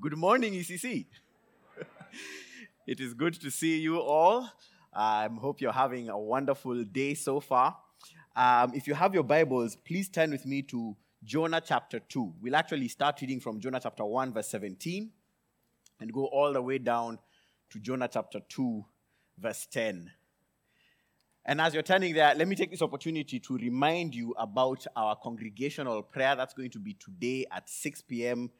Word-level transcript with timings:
Good 0.00 0.16
morning, 0.16 0.54
ECC. 0.54 1.04
it 2.86 3.00
is 3.00 3.12
good 3.12 3.34
to 3.34 3.50
see 3.50 3.80
you 3.80 4.00
all. 4.00 4.48
I 4.94 5.26
um, 5.26 5.36
hope 5.36 5.60
you're 5.60 5.72
having 5.72 6.08
a 6.08 6.18
wonderful 6.18 6.84
day 6.84 7.12
so 7.12 7.38
far. 7.38 7.76
Um, 8.34 8.72
if 8.74 8.86
you 8.86 8.94
have 8.94 9.12
your 9.12 9.24
Bibles, 9.24 9.76
please 9.76 10.08
turn 10.08 10.30
with 10.30 10.46
me 10.46 10.62
to 10.62 10.96
Jonah 11.22 11.60
chapter 11.60 11.98
2. 12.00 12.32
We'll 12.40 12.56
actually 12.56 12.88
start 12.88 13.20
reading 13.20 13.40
from 13.40 13.60
Jonah 13.60 13.78
chapter 13.78 14.02
1, 14.06 14.32
verse 14.32 14.48
17, 14.48 15.10
and 16.00 16.12
go 16.14 16.24
all 16.24 16.54
the 16.54 16.62
way 16.62 16.78
down 16.78 17.18
to 17.68 17.78
Jonah 17.78 18.08
chapter 18.10 18.40
2, 18.48 18.82
verse 19.38 19.66
10. 19.70 20.10
And 21.44 21.60
as 21.60 21.74
you're 21.74 21.82
turning 21.82 22.14
there, 22.14 22.34
let 22.34 22.48
me 22.48 22.56
take 22.56 22.70
this 22.70 22.80
opportunity 22.80 23.38
to 23.40 23.58
remind 23.58 24.14
you 24.14 24.34
about 24.38 24.86
our 24.96 25.14
congregational 25.16 26.02
prayer 26.02 26.36
that's 26.36 26.54
going 26.54 26.70
to 26.70 26.78
be 26.78 26.94
today 26.94 27.44
at 27.52 27.68
6 27.68 28.00
p.m 28.02 28.50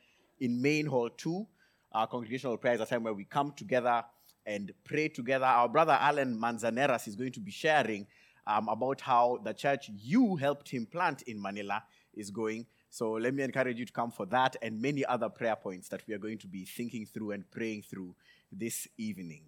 in 0.41 0.61
Main 0.61 0.87
Hall 0.87 1.11
2. 1.11 1.47
Our 1.93 2.07
congregational 2.07 2.57
prayer 2.57 2.75
is 2.75 2.81
a 2.81 2.87
time 2.87 3.05
where 3.05 3.15
we 3.15 3.25
come 3.25 3.53
together 3.53 4.05
and 4.47 4.73
pray 4.85 5.09
together. 5.09 5.45
Our 5.45 5.69
brother 5.69 5.97
Alan 6.01 6.39
Manzaneras 6.39 7.07
is 7.07 7.17
going 7.17 7.33
to 7.33 7.41
be 7.41 7.51
sharing 7.51 8.07
um, 8.47 8.69
about 8.69 9.01
how 9.01 9.39
the 9.45 9.53
church 9.53 9.91
you 9.95 10.37
helped 10.37 10.69
him 10.69 10.87
plant 10.87 11.23
in 11.23 11.41
Manila 11.41 11.83
is 12.15 12.31
going. 12.31 12.67
So 12.91 13.13
let 13.13 13.35
me 13.35 13.43
encourage 13.43 13.79
you 13.79 13.87
to 13.87 13.93
come 13.93 14.11
for 14.11 14.27
that 14.27 14.57
and 14.63 14.81
many 14.81 15.05
other 15.05 15.29
prayer 15.29 15.57
points 15.57 15.89
that 15.91 16.03
we 16.09 16.15
are 16.15 16.19
going 16.19 16.39
to 16.39 16.49
be 16.49 16.65
thinking 16.65 17.07
through 17.07 17.33
and 17.33 17.49
praying 17.51 17.83
through 17.83 18.17
this 18.51 18.89
evening. 18.99 19.45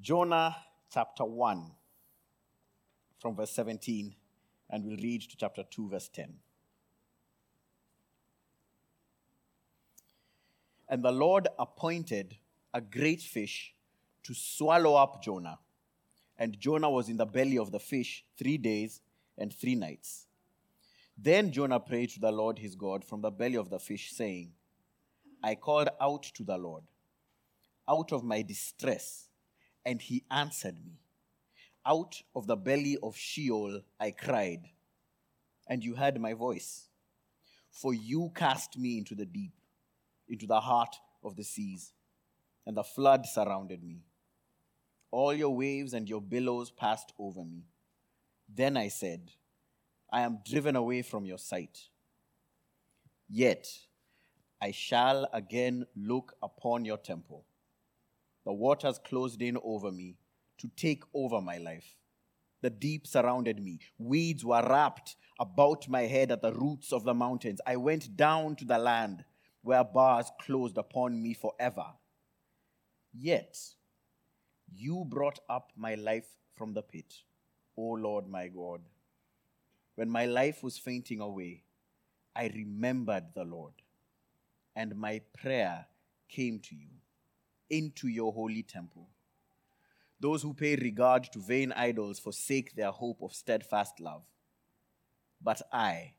Jonah 0.00 0.54
chapter 0.92 1.24
1, 1.24 1.70
from 3.18 3.34
verse 3.34 3.50
17, 3.50 4.14
and 4.70 4.84
we'll 4.84 4.96
read 4.98 5.22
to 5.22 5.36
chapter 5.36 5.64
2, 5.68 5.88
verse 5.88 6.08
10. 6.08 6.34
And 10.88 11.02
the 11.02 11.12
Lord 11.12 11.48
appointed 11.58 12.36
a 12.72 12.80
great 12.80 13.20
fish 13.20 13.74
to 14.24 14.34
swallow 14.34 14.94
up 14.94 15.22
Jonah. 15.22 15.58
And 16.38 16.58
Jonah 16.58 16.90
was 16.90 17.08
in 17.08 17.16
the 17.16 17.26
belly 17.26 17.58
of 17.58 17.72
the 17.72 17.80
fish 17.80 18.24
three 18.36 18.58
days 18.58 19.00
and 19.38 19.52
three 19.52 19.74
nights. 19.74 20.26
Then 21.16 21.50
Jonah 21.50 21.80
prayed 21.80 22.10
to 22.10 22.20
the 22.20 22.30
Lord 22.30 22.58
his 22.58 22.74
God 22.74 23.04
from 23.04 23.22
the 23.22 23.30
belly 23.30 23.56
of 23.56 23.70
the 23.70 23.78
fish, 23.78 24.12
saying, 24.12 24.52
I 25.42 25.54
called 25.54 25.88
out 26.00 26.24
to 26.34 26.44
the 26.44 26.58
Lord 26.58 26.84
out 27.88 28.12
of 28.12 28.24
my 28.24 28.42
distress, 28.42 29.28
and 29.84 30.00
he 30.00 30.24
answered 30.30 30.76
me. 30.84 30.98
Out 31.84 32.20
of 32.34 32.46
the 32.46 32.56
belly 32.56 32.98
of 33.02 33.16
Sheol 33.16 33.80
I 34.00 34.10
cried, 34.10 34.68
and 35.68 35.84
you 35.84 35.94
heard 35.94 36.20
my 36.20 36.34
voice. 36.34 36.88
For 37.70 37.94
you 37.94 38.32
cast 38.34 38.78
me 38.78 38.98
into 38.98 39.14
the 39.14 39.26
deep 39.26 39.52
into 40.28 40.46
the 40.46 40.60
heart 40.60 40.96
of 41.22 41.36
the 41.36 41.44
seas, 41.44 41.92
and 42.66 42.76
the 42.76 42.84
flood 42.84 43.26
surrounded 43.26 43.82
me. 43.82 44.02
All 45.10 45.32
your 45.32 45.54
waves 45.54 45.94
and 45.94 46.08
your 46.08 46.20
billows 46.20 46.70
passed 46.70 47.12
over 47.18 47.44
me. 47.44 47.64
Then 48.48 48.76
I 48.76 48.88
said, 48.88 49.30
I 50.12 50.22
am 50.22 50.40
driven 50.44 50.76
away 50.76 51.02
from 51.02 51.24
your 51.24 51.38
sight. 51.38 51.78
Yet 53.28 53.68
I 54.60 54.70
shall 54.70 55.28
again 55.32 55.86
look 55.96 56.34
upon 56.42 56.84
your 56.84 56.98
temple. 56.98 57.44
The 58.44 58.52
waters 58.52 58.98
closed 58.98 59.42
in 59.42 59.58
over 59.62 59.90
me 59.90 60.16
to 60.58 60.68
take 60.76 61.02
over 61.12 61.40
my 61.40 61.58
life. 61.58 61.96
The 62.62 62.70
deep 62.70 63.06
surrounded 63.06 63.62
me. 63.62 63.80
Weeds 63.98 64.44
were 64.44 64.66
wrapped 64.66 65.16
about 65.38 65.88
my 65.88 66.02
head 66.02 66.30
at 66.32 66.42
the 66.42 66.52
roots 66.52 66.92
of 66.92 67.04
the 67.04 67.14
mountains. 67.14 67.60
I 67.66 67.76
went 67.76 68.16
down 68.16 68.56
to 68.56 68.64
the 68.64 68.78
land 68.78 69.24
where 69.66 69.82
bars 69.82 70.30
closed 70.40 70.78
upon 70.78 71.20
me 71.20 71.34
forever. 71.34 71.86
Yet 73.12 73.58
you 74.72 75.04
brought 75.04 75.40
up 75.48 75.72
my 75.76 75.96
life 75.96 76.28
from 76.54 76.72
the 76.72 76.82
pit, 76.82 77.12
O 77.76 77.82
Lord 77.82 78.28
my 78.28 78.46
God. 78.46 78.82
When 79.96 80.08
my 80.08 80.26
life 80.26 80.62
was 80.62 80.78
fainting 80.78 81.20
away, 81.20 81.64
I 82.36 82.46
remembered 82.54 83.34
the 83.34 83.42
Lord, 83.42 83.72
and 84.76 84.94
my 84.94 85.20
prayer 85.36 85.86
came 86.28 86.60
to 86.60 86.76
you 86.76 86.90
into 87.68 88.06
your 88.06 88.32
holy 88.32 88.62
temple. 88.62 89.08
Those 90.20 90.42
who 90.42 90.54
pay 90.54 90.76
regard 90.76 91.24
to 91.32 91.40
vain 91.40 91.72
idols 91.72 92.20
forsake 92.20 92.76
their 92.76 92.92
hope 92.92 93.20
of 93.20 93.34
steadfast 93.34 93.98
love. 93.98 94.22
But 95.42 95.60
I, 95.72 96.14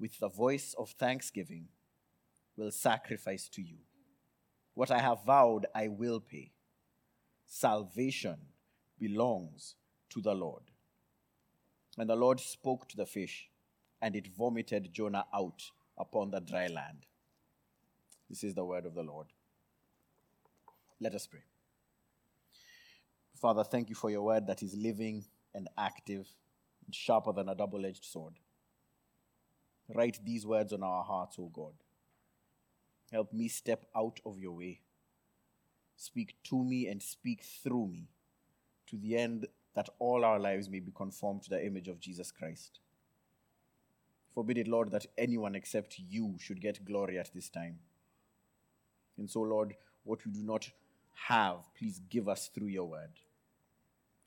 with 0.00 0.18
the 0.18 0.30
voice 0.30 0.74
of 0.78 0.92
thanksgiving, 0.92 1.68
will 2.58 2.72
sacrifice 2.72 3.48
to 3.50 3.62
you. 3.62 3.78
What 4.74 4.90
I 4.90 4.98
have 4.98 5.24
vowed, 5.24 5.66
I 5.74 5.88
will 5.88 6.20
pay. 6.20 6.50
Salvation 7.46 8.36
belongs 8.98 9.76
to 10.10 10.20
the 10.20 10.34
Lord. 10.34 10.64
And 11.96 12.10
the 12.10 12.16
Lord 12.16 12.40
spoke 12.40 12.88
to 12.88 12.96
the 12.96 13.06
fish, 13.06 13.48
and 14.02 14.14
it 14.14 14.28
vomited 14.36 14.92
Jonah 14.92 15.24
out 15.32 15.62
upon 15.96 16.30
the 16.30 16.40
dry 16.40 16.66
land. 16.66 17.06
This 18.28 18.44
is 18.44 18.54
the 18.54 18.64
word 18.64 18.86
of 18.86 18.94
the 18.94 19.02
Lord. 19.02 19.28
Let 21.00 21.14
us 21.14 21.26
pray. 21.26 21.44
Father, 23.40 23.64
thank 23.64 23.88
you 23.88 23.94
for 23.94 24.10
your 24.10 24.22
word 24.22 24.46
that 24.48 24.62
is 24.62 24.74
living 24.76 25.24
and 25.54 25.68
active 25.78 26.28
and 26.84 26.94
sharper 26.94 27.32
than 27.32 27.48
a 27.48 27.54
double 27.54 27.86
edged 27.86 28.04
sword. 28.04 28.34
Write 29.94 30.18
these 30.24 30.44
words 30.44 30.72
on 30.72 30.82
our 30.82 31.04
hearts, 31.04 31.36
O 31.38 31.50
God 31.52 31.72
Help 33.12 33.32
me 33.32 33.48
step 33.48 33.86
out 33.96 34.20
of 34.24 34.38
your 34.38 34.52
way. 34.52 34.80
Speak 35.96 36.36
to 36.44 36.62
me 36.62 36.86
and 36.86 37.02
speak 37.02 37.42
through 37.42 37.88
me 37.88 38.08
to 38.86 38.96
the 38.96 39.16
end 39.16 39.46
that 39.74 39.88
all 39.98 40.24
our 40.24 40.38
lives 40.38 40.68
may 40.68 40.80
be 40.80 40.92
conformed 40.92 41.42
to 41.42 41.50
the 41.50 41.64
image 41.64 41.88
of 41.88 42.00
Jesus 42.00 42.30
Christ. 42.30 42.80
Forbid 44.34 44.58
it, 44.58 44.68
Lord, 44.68 44.90
that 44.90 45.06
anyone 45.16 45.54
except 45.54 45.98
you 45.98 46.36
should 46.38 46.60
get 46.60 46.84
glory 46.84 47.18
at 47.18 47.32
this 47.34 47.48
time. 47.48 47.78
And 49.16 49.28
so, 49.28 49.40
Lord, 49.40 49.74
what 50.04 50.24
we 50.24 50.32
do 50.32 50.42
not 50.42 50.70
have, 51.26 51.56
please 51.76 52.00
give 52.08 52.28
us 52.28 52.48
through 52.54 52.68
your 52.68 52.86
word. 52.86 53.20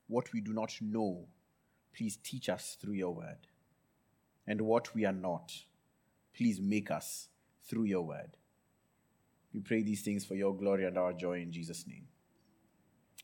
What 0.08 0.32
we 0.32 0.40
do 0.40 0.52
not 0.52 0.74
know, 0.80 1.26
please 1.96 2.18
teach 2.22 2.48
us 2.48 2.76
through 2.80 2.94
your 2.94 3.14
word. 3.14 3.46
And 4.46 4.62
what 4.62 4.94
we 4.94 5.04
are 5.06 5.12
not, 5.12 5.52
please 6.36 6.60
make 6.60 6.90
us 6.90 7.28
through 7.64 7.84
your 7.84 8.02
word. 8.02 8.36
We 9.54 9.60
pray 9.60 9.82
these 9.82 10.02
things 10.02 10.24
for 10.24 10.34
your 10.34 10.54
glory 10.54 10.86
and 10.86 10.96
our 10.96 11.12
joy 11.12 11.40
in 11.40 11.52
Jesus' 11.52 11.86
name. 11.86 12.06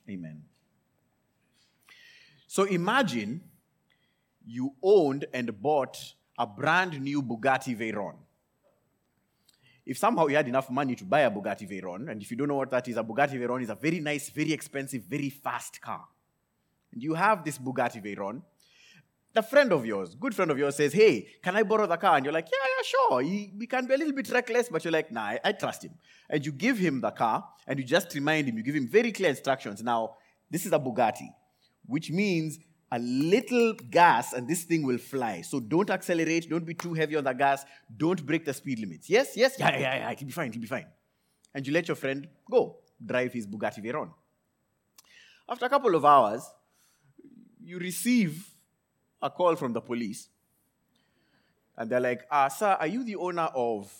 Amen. 0.08 0.42
So 2.46 2.64
imagine 2.64 3.42
you 4.46 4.74
owned 4.82 5.26
and 5.32 5.60
bought 5.60 5.98
a 6.38 6.46
brand 6.46 7.00
new 7.00 7.22
Bugatti 7.22 7.76
Veyron. 7.76 8.14
If 9.84 9.96
somehow 9.96 10.26
you 10.26 10.36
had 10.36 10.48
enough 10.48 10.70
money 10.70 10.94
to 10.96 11.04
buy 11.04 11.20
a 11.20 11.30
Bugatti 11.30 11.68
Veyron, 11.68 12.10
and 12.10 12.20
if 12.20 12.30
you 12.30 12.36
don't 12.36 12.48
know 12.48 12.56
what 12.56 12.70
that 12.70 12.86
is, 12.88 12.96
a 12.96 13.02
Bugatti 13.02 13.40
Veyron 13.40 13.62
is 13.62 13.70
a 13.70 13.74
very 13.74 14.00
nice, 14.00 14.28
very 14.28 14.52
expensive, 14.52 15.02
very 15.02 15.30
fast 15.30 15.80
car. 15.80 16.04
And 16.92 17.02
you 17.02 17.14
have 17.14 17.44
this 17.44 17.58
Bugatti 17.58 18.02
Veyron, 18.04 18.42
a 19.36 19.42
friend 19.42 19.72
of 19.72 19.86
yours, 19.86 20.14
good 20.14 20.34
friend 20.34 20.50
of 20.50 20.58
yours, 20.58 20.76
says, 20.76 20.92
Hey, 20.92 21.28
can 21.42 21.56
I 21.56 21.62
borrow 21.62 21.86
the 21.86 21.96
car? 21.96 22.16
And 22.16 22.24
you're 22.24 22.32
like, 22.32 22.48
Yeah, 22.50 22.68
yeah, 22.76 22.82
sure. 22.84 23.22
We 23.58 23.66
can 23.66 23.86
be 23.86 23.94
a 23.94 23.98
little 23.98 24.14
bit 24.14 24.30
reckless, 24.30 24.68
but 24.68 24.84
you're 24.84 24.92
like, 24.92 25.12
Nah, 25.12 25.22
I, 25.22 25.40
I 25.44 25.52
trust 25.52 25.84
him. 25.84 25.92
And 26.28 26.44
you 26.44 26.52
give 26.52 26.78
him 26.78 27.00
the 27.00 27.10
car 27.10 27.46
and 27.66 27.78
you 27.78 27.84
just 27.84 28.14
remind 28.14 28.48
him, 28.48 28.56
you 28.56 28.62
give 28.62 28.74
him 28.74 28.88
very 28.88 29.12
clear 29.12 29.30
instructions. 29.30 29.82
Now, 29.82 30.16
this 30.50 30.66
is 30.66 30.72
a 30.72 30.78
Bugatti, 30.78 31.28
which 31.86 32.10
means 32.10 32.58
a 32.90 32.98
little 32.98 33.74
gas 33.90 34.32
and 34.32 34.48
this 34.48 34.64
thing 34.64 34.82
will 34.82 34.98
fly. 34.98 35.42
So 35.42 35.60
don't 35.60 35.90
accelerate, 35.90 36.48
don't 36.48 36.64
be 36.64 36.74
too 36.74 36.94
heavy 36.94 37.16
on 37.16 37.24
the 37.24 37.32
gas, 37.32 37.64
don't 37.94 38.24
break 38.24 38.44
the 38.44 38.54
speed 38.54 38.78
limits. 38.78 39.10
Yes, 39.10 39.36
yes, 39.36 39.56
yeah, 39.58 39.72
yeah, 39.72 39.96
yeah, 39.96 40.12
it'll 40.12 40.26
be 40.26 40.32
fine, 40.32 40.48
it'll 40.48 40.60
be 40.60 40.66
fine. 40.66 40.86
And 41.54 41.66
you 41.66 41.72
let 41.72 41.88
your 41.88 41.96
friend 41.96 42.26
go, 42.50 42.78
drive 43.04 43.32
his 43.32 43.46
Bugatti 43.46 43.84
Veyron. 43.84 44.10
After 45.48 45.66
a 45.66 45.68
couple 45.68 45.94
of 45.94 46.04
hours, 46.04 46.42
you 47.62 47.78
receive 47.78 48.46
a 49.20 49.30
call 49.30 49.56
from 49.56 49.72
the 49.72 49.80
police. 49.80 50.28
And 51.76 51.90
they're 51.90 52.00
like, 52.00 52.22
ah, 52.30 52.48
sir, 52.48 52.76
are 52.78 52.86
you 52.86 53.04
the 53.04 53.16
owner 53.16 53.48
of 53.54 53.92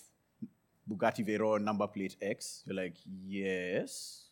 Bugatti 0.91 1.27
Veyron 1.27 1.63
number 1.63 1.87
plate 1.87 2.17
X? 2.21 2.65
You're 2.67 2.77
like, 2.77 2.97
yes. 3.27 4.25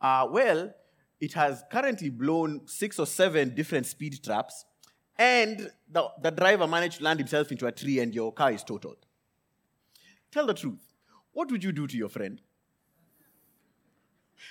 Uh, 0.00 0.28
well, 0.30 0.74
it 1.20 1.32
has 1.32 1.64
currently 1.70 2.10
blown 2.10 2.62
six 2.66 2.98
or 2.98 3.06
seven 3.06 3.54
different 3.54 3.86
speed 3.86 4.22
traps, 4.22 4.66
and 5.16 5.70
the, 5.90 6.08
the 6.20 6.30
driver 6.30 6.66
managed 6.66 6.98
to 6.98 7.04
land 7.04 7.20
himself 7.20 7.50
into 7.52 7.66
a 7.66 7.72
tree, 7.72 8.00
and 8.00 8.14
your 8.14 8.32
car 8.32 8.52
is 8.52 8.62
totaled. 8.62 9.06
Tell 10.30 10.46
the 10.46 10.54
truth. 10.54 10.80
What 11.32 11.50
would 11.50 11.64
you 11.64 11.72
do 11.72 11.86
to 11.86 11.96
your 11.96 12.08
friend? 12.08 12.40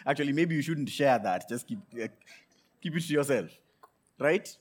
Actually, 0.06 0.34
maybe 0.34 0.56
you 0.56 0.62
shouldn't 0.62 0.90
share 0.90 1.20
that. 1.20 1.48
Just 1.48 1.68
keep, 1.68 1.80
uh, 2.02 2.08
keep 2.82 2.96
it 2.96 3.04
to 3.04 3.14
yourself. 3.14 3.52
Right? 4.20 4.58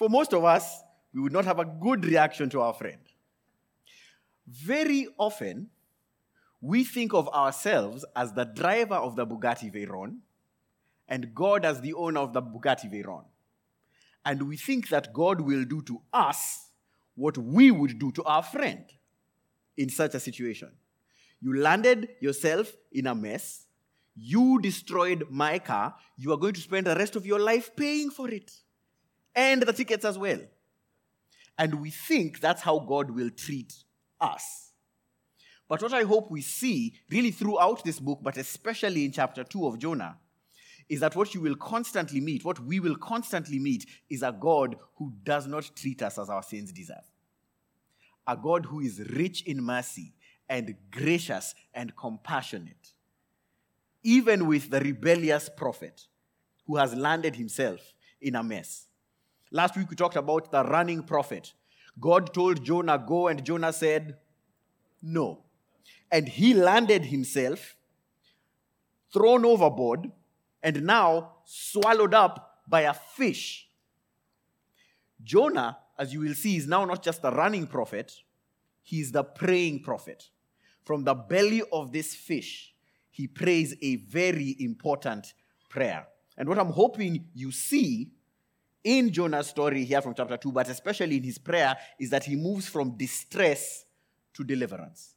For 0.00 0.08
most 0.08 0.32
of 0.32 0.44
us, 0.44 0.82
we 1.12 1.20
would 1.20 1.32
not 1.32 1.44
have 1.44 1.58
a 1.58 1.64
good 1.66 2.06
reaction 2.06 2.48
to 2.48 2.62
our 2.62 2.72
friend. 2.72 3.02
Very 4.46 5.06
often, 5.18 5.68
we 6.62 6.84
think 6.84 7.12
of 7.12 7.28
ourselves 7.28 8.06
as 8.16 8.32
the 8.32 8.44
driver 8.44 8.94
of 8.94 9.14
the 9.14 9.26
Bugatti 9.26 9.70
Veyron 9.70 10.20
and 11.06 11.34
God 11.34 11.66
as 11.66 11.82
the 11.82 11.92
owner 11.92 12.20
of 12.20 12.32
the 12.32 12.40
Bugatti 12.40 12.90
Veyron. 12.90 13.24
And 14.24 14.48
we 14.48 14.56
think 14.56 14.88
that 14.88 15.12
God 15.12 15.42
will 15.42 15.66
do 15.66 15.82
to 15.82 16.00
us 16.14 16.70
what 17.14 17.36
we 17.36 17.70
would 17.70 17.98
do 17.98 18.10
to 18.12 18.24
our 18.24 18.42
friend 18.42 18.86
in 19.76 19.90
such 19.90 20.14
a 20.14 20.20
situation. 20.20 20.70
You 21.42 21.58
landed 21.60 22.08
yourself 22.20 22.72
in 22.90 23.06
a 23.06 23.14
mess. 23.14 23.66
You 24.16 24.60
destroyed 24.62 25.26
my 25.28 25.58
car. 25.58 25.94
You 26.16 26.32
are 26.32 26.38
going 26.38 26.54
to 26.54 26.60
spend 26.62 26.86
the 26.86 26.96
rest 26.96 27.16
of 27.16 27.26
your 27.26 27.38
life 27.38 27.76
paying 27.76 28.08
for 28.08 28.30
it 28.30 28.50
and 29.34 29.62
the 29.62 29.72
tickets 29.72 30.04
as 30.04 30.18
well. 30.18 30.40
And 31.58 31.80
we 31.80 31.90
think 31.90 32.40
that's 32.40 32.62
how 32.62 32.78
God 32.78 33.10
will 33.10 33.30
treat 33.30 33.74
us. 34.20 34.72
But 35.68 35.82
what 35.82 35.92
I 35.92 36.02
hope 36.02 36.30
we 36.30 36.42
see 36.42 36.94
really 37.10 37.30
throughout 37.30 37.84
this 37.84 38.00
book, 38.00 38.20
but 38.22 38.36
especially 38.36 39.04
in 39.04 39.12
chapter 39.12 39.44
2 39.44 39.66
of 39.66 39.78
Jonah, 39.78 40.18
is 40.88 40.98
that 40.98 41.14
what 41.14 41.32
you 41.32 41.40
will 41.40 41.54
constantly 41.54 42.20
meet, 42.20 42.44
what 42.44 42.58
we 42.58 42.80
will 42.80 42.96
constantly 42.96 43.60
meet, 43.60 43.86
is 44.08 44.24
a 44.24 44.32
God 44.32 44.76
who 44.96 45.12
does 45.22 45.46
not 45.46 45.70
treat 45.76 46.02
us 46.02 46.18
as 46.18 46.28
our 46.28 46.42
sins 46.42 46.72
deserve. 46.72 47.04
A 48.26 48.36
God 48.36 48.66
who 48.66 48.80
is 48.80 48.98
rich 49.10 49.42
in 49.42 49.62
mercy 49.62 50.12
and 50.48 50.74
gracious 50.90 51.54
and 51.72 51.96
compassionate. 51.96 52.94
Even 54.02 54.48
with 54.48 54.70
the 54.70 54.80
rebellious 54.80 55.48
prophet 55.48 56.06
who 56.66 56.76
has 56.76 56.94
landed 56.94 57.36
himself 57.36 57.94
in 58.20 58.34
a 58.34 58.42
mess. 58.42 58.88
Last 59.50 59.76
week 59.76 59.90
we 59.90 59.96
talked 59.96 60.16
about 60.16 60.52
the 60.52 60.62
running 60.62 61.02
prophet. 61.02 61.52
God 61.98 62.32
told 62.32 62.64
Jonah, 62.64 63.02
Go, 63.04 63.28
and 63.28 63.44
Jonah 63.44 63.72
said, 63.72 64.16
No. 65.02 65.42
And 66.12 66.28
he 66.28 66.54
landed 66.54 67.06
himself, 67.06 67.76
thrown 69.12 69.44
overboard, 69.44 70.10
and 70.62 70.84
now 70.84 71.32
swallowed 71.44 72.14
up 72.14 72.60
by 72.68 72.82
a 72.82 72.94
fish. 72.94 73.68
Jonah, 75.22 75.78
as 75.98 76.12
you 76.12 76.20
will 76.20 76.34
see, 76.34 76.56
is 76.56 76.66
now 76.66 76.84
not 76.84 77.02
just 77.02 77.20
a 77.24 77.30
running 77.30 77.66
prophet, 77.66 78.14
he 78.82 79.00
is 79.00 79.12
the 79.12 79.24
praying 79.24 79.82
prophet. 79.82 80.30
From 80.84 81.04
the 81.04 81.14
belly 81.14 81.62
of 81.72 81.92
this 81.92 82.14
fish, 82.14 82.74
he 83.10 83.26
prays 83.26 83.74
a 83.82 83.96
very 83.96 84.56
important 84.60 85.34
prayer. 85.68 86.06
And 86.38 86.48
what 86.48 86.58
I'm 86.58 86.70
hoping 86.70 87.26
you 87.34 87.50
see 87.50 88.12
in 88.82 89.12
Jonah's 89.12 89.48
story 89.48 89.84
here 89.84 90.00
from 90.00 90.14
chapter 90.14 90.36
2, 90.36 90.52
but 90.52 90.68
especially 90.68 91.16
in 91.16 91.22
his 91.22 91.38
prayer, 91.38 91.76
is 91.98 92.10
that 92.10 92.24
he 92.24 92.36
moves 92.36 92.68
from 92.68 92.96
distress 92.96 93.84
to 94.34 94.44
deliverance. 94.44 95.16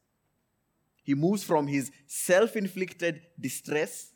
He 1.03 1.15
moves 1.15 1.43
from 1.43 1.67
his 1.67 1.91
self 2.07 2.55
inflicted 2.55 3.21
distress 3.39 4.11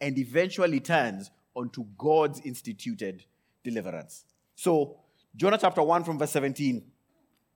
and 0.00 0.18
eventually 0.18 0.80
turns 0.80 1.30
onto 1.54 1.84
God's 1.96 2.40
instituted 2.40 3.24
deliverance. 3.64 4.24
So, 4.54 4.98
Jonah 5.34 5.58
chapter 5.58 5.82
1 5.82 6.04
from 6.04 6.18
verse 6.18 6.30
17, 6.30 6.82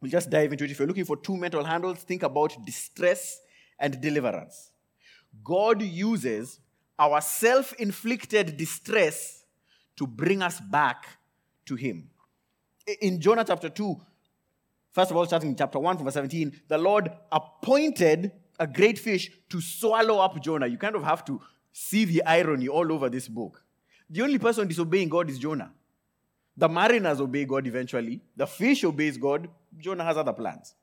we'll 0.01 0.11
just 0.11 0.31
dive 0.31 0.53
into 0.53 0.65
it. 0.65 0.71
If 0.71 0.79
you're 0.79 0.89
looking 0.89 1.05
for 1.05 1.17
two 1.17 1.37
mental 1.37 1.65
handles, 1.65 1.99
think 1.99 2.23
about 2.23 2.57
distress 2.65 3.41
and 3.79 4.01
deliverance. 4.01 4.71
God 5.43 5.83
uses 5.83 6.61
our 6.99 7.21
self 7.21 7.73
inflicted 7.75 8.57
distress 8.57 9.40
to 10.01 10.07
bring 10.07 10.41
us 10.41 10.59
back 10.61 11.07
to 11.67 11.77
Him. 11.77 12.09
In 13.03 13.21
Jonah 13.21 13.45
chapter 13.45 13.69
2, 13.69 14.01
first 14.93 15.11
of 15.11 15.17
all, 15.19 15.27
starting 15.27 15.51
in 15.51 15.57
chapter 15.57 15.79
1 15.79 15.97
from 15.97 16.07
verse 16.07 16.15
17, 16.15 16.63
the 16.69 16.79
Lord 16.79 17.11
appointed 17.31 18.33
a 18.59 18.67
great 18.67 18.99
fish 18.99 19.31
to 19.51 19.61
swallow 19.61 20.19
up 20.19 20.43
Jonah. 20.43 20.67
You 20.67 20.79
kind 20.79 20.97
of 20.97 21.05
have 21.05 21.23
to 21.27 21.39
see 21.71 22.07
the 22.07 22.25
irony 22.25 22.67
all 22.67 22.91
over 22.91 23.11
this 23.11 23.29
book. 23.29 23.63
The 24.09 24.23
only 24.23 24.39
person 24.39 24.67
disobeying 24.67 25.11
God 25.11 25.29
is 25.29 25.39
Jonah. 25.39 25.71
The 26.57 26.69
mariners 26.69 27.21
obey 27.21 27.45
God 27.45 27.67
eventually. 27.67 28.23
The 28.35 28.47
fish 28.47 28.85
obeys 28.85 29.19
God. 29.19 29.51
Jonah 29.77 30.05
has 30.05 30.17
other 30.17 30.33
plans. 30.33 30.77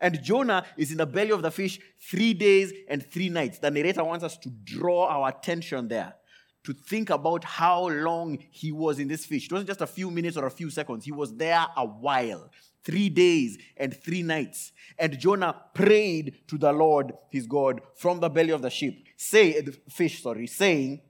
And 0.00 0.22
Jonah 0.22 0.64
is 0.76 0.92
in 0.92 0.98
the 0.98 1.06
belly 1.06 1.32
of 1.32 1.42
the 1.42 1.50
fish 1.50 1.80
three 2.00 2.32
days 2.32 2.72
and 2.88 3.04
three 3.04 3.28
nights. 3.28 3.58
The 3.58 3.72
narrator 3.72 4.04
wants 4.04 4.24
us 4.24 4.36
to 4.38 4.50
draw 4.50 5.08
our 5.08 5.30
attention 5.30 5.88
there, 5.88 6.14
to 6.64 6.72
think 6.72 7.10
about 7.10 7.44
how 7.44 7.88
long 7.88 8.38
he 8.50 8.72
was 8.72 8.98
in 8.98 9.08
this 9.08 9.24
fish. 9.24 9.46
It 9.46 9.52
wasn't 9.52 9.68
just 9.68 9.80
a 9.80 9.86
few 9.86 10.10
minutes 10.10 10.36
or 10.36 10.46
a 10.46 10.50
few 10.50 10.70
seconds, 10.70 11.04
he 11.04 11.12
was 11.12 11.34
there 11.34 11.66
a 11.76 11.86
while 11.86 12.50
three 12.84 13.08
days 13.08 13.58
and 13.76 13.94
three 13.94 14.22
nights. 14.22 14.72
And 14.98 15.18
Jonah 15.18 15.54
prayed 15.74 16.38
to 16.48 16.58
the 16.58 16.72
Lord 16.72 17.12
his 17.30 17.46
God 17.46 17.80
from 17.94 18.20
the 18.20 18.28
belly 18.28 18.50
of 18.50 18.62
the 18.62 18.70
ship, 18.70 18.94
say 19.16 19.58
uh, 19.58 19.62
the 19.66 19.78
fish, 19.90 20.22
sorry, 20.22 20.46
saying, 20.46 21.02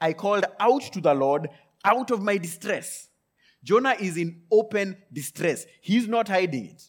I 0.00 0.12
called 0.12 0.44
out 0.60 0.82
to 0.92 1.00
the 1.00 1.14
Lord 1.14 1.48
out 1.84 2.10
of 2.10 2.22
my 2.22 2.38
distress. 2.38 3.08
Jonah 3.62 3.96
is 3.98 4.16
in 4.16 4.42
open 4.50 4.96
distress. 5.12 5.66
He's 5.80 6.06
not 6.06 6.28
hiding 6.28 6.66
it. 6.66 6.82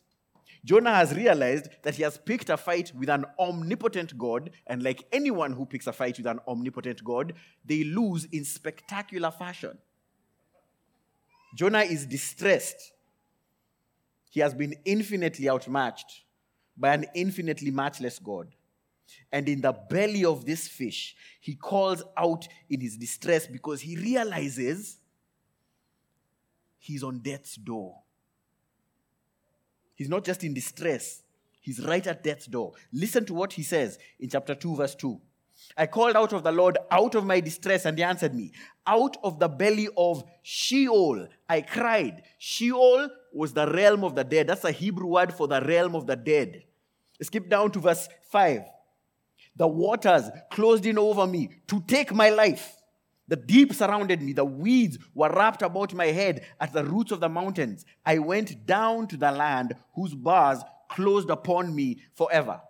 Jonah 0.66 0.96
has 0.96 1.16
realized 1.16 1.70
that 1.84 1.96
he 1.96 2.04
has 2.04 2.18
picked 2.18 2.50
a 2.50 2.58
fight 2.58 2.92
with 2.94 3.08
an 3.08 3.24
omnipotent 3.40 4.18
God, 4.18 4.50
and 4.68 4.84
like 4.84 5.08
anyone 5.14 5.54
who 5.54 5.66
picks 5.66 5.88
a 5.88 5.94
fight 5.94 6.18
with 6.18 6.28
an 6.28 6.40
omnipotent 6.46 7.02
God, 7.04 7.34
they 7.64 7.86
lose 7.86 8.26
in 8.34 8.44
spectacular 8.44 9.32
fashion. 9.32 9.78
Jonah 11.56 11.84
is 11.84 12.06
distressed 12.06 12.92
he 14.36 14.42
has 14.42 14.54
been 14.54 14.76
infinitely 14.84 15.50
outmatched 15.50 16.26
by 16.76 16.94
an 16.94 17.06
infinitely 17.16 17.72
matchless 17.72 18.20
God. 18.20 18.54
And 19.32 19.48
in 19.48 19.62
the 19.62 19.72
belly 19.72 20.26
of 20.26 20.46
this 20.46 20.68
fish, 20.68 21.16
he 21.40 21.56
calls 21.56 22.04
out 22.18 22.46
in 22.70 22.82
his 22.82 22.98
distress 22.98 23.48
because 23.48 23.80
he 23.80 23.96
realizes 23.96 24.98
he's 26.78 27.02
on 27.02 27.20
death's 27.20 27.56
door. 27.56 28.02
He's 29.96 30.10
not 30.10 30.24
just 30.24 30.44
in 30.44 30.54
distress, 30.54 31.24
he's 31.62 31.84
right 31.84 32.06
at 32.06 32.24
death's 32.24 32.46
door. 32.46 32.74
Listen 32.92 33.26
to 33.26 33.34
what 33.34 33.54
he 33.54 33.64
says 33.64 33.98
in 34.20 34.30
chapter 34.30 34.54
2, 34.54 34.76
verse 34.76 34.96
2. 34.96 35.20
I 35.78 35.88
called 35.88 36.16
out 36.16 36.34
of 36.34 36.44
the 36.44 36.52
Lord 36.52 36.78
out 36.92 37.16
of 37.16 37.26
my 37.26 37.40
distress, 37.40 37.86
and 37.86 37.98
he 37.98 38.04
answered 38.04 38.36
me. 38.36 38.52
Out 38.86 39.18
of 39.24 39.40
the 39.40 39.48
belly 39.48 39.88
of 39.96 40.24
Sheol, 40.44 41.28
I 41.48 41.62
cried. 41.62 42.24
Sheol 42.38 43.10
was 43.34 43.54
the 43.54 43.72
realm 43.72 44.04
of 44.04 44.16
the 44.16 44.24
dead. 44.24 44.48
That's 44.48 44.66
a 44.66 44.72
Hebrew 44.72 45.08
word 45.08 45.34
for 45.34 45.48
the 45.48 45.62
realm 45.62 45.96
of 45.96 46.08
the 46.08 46.16
dead. 46.16 46.64
Skip 47.22 47.50
down 47.50 47.72
to 47.72 47.80
verse 47.80 48.10
5. 48.32 48.64
The 49.56 49.68
waters 49.68 50.30
closed 50.52 50.86
in 50.86 50.98
over 50.98 51.26
me 51.26 51.50
to 51.68 51.82
take 51.88 52.14
my 52.14 52.30
life. 52.30 52.76
The 53.28 53.36
deep 53.36 53.74
surrounded 53.74 54.22
me. 54.22 54.34
The 54.34 54.46
weeds 54.46 54.98
were 55.14 55.32
wrapped 55.32 55.62
about 55.62 55.94
my 55.94 56.08
head 56.08 56.46
at 56.60 56.74
the 56.74 56.84
roots 56.84 57.12
of 57.12 57.20
the 57.20 57.30
mountains. 57.30 57.86
I 58.06 58.20
went 58.20 58.66
down 58.66 59.08
to 59.08 59.18
the 59.18 59.32
land 59.32 59.76
whose 59.96 60.14
bars 60.14 60.62
closed 60.90 61.30
upon 61.30 61.74
me 61.76 62.02
forever. 62.14 62.62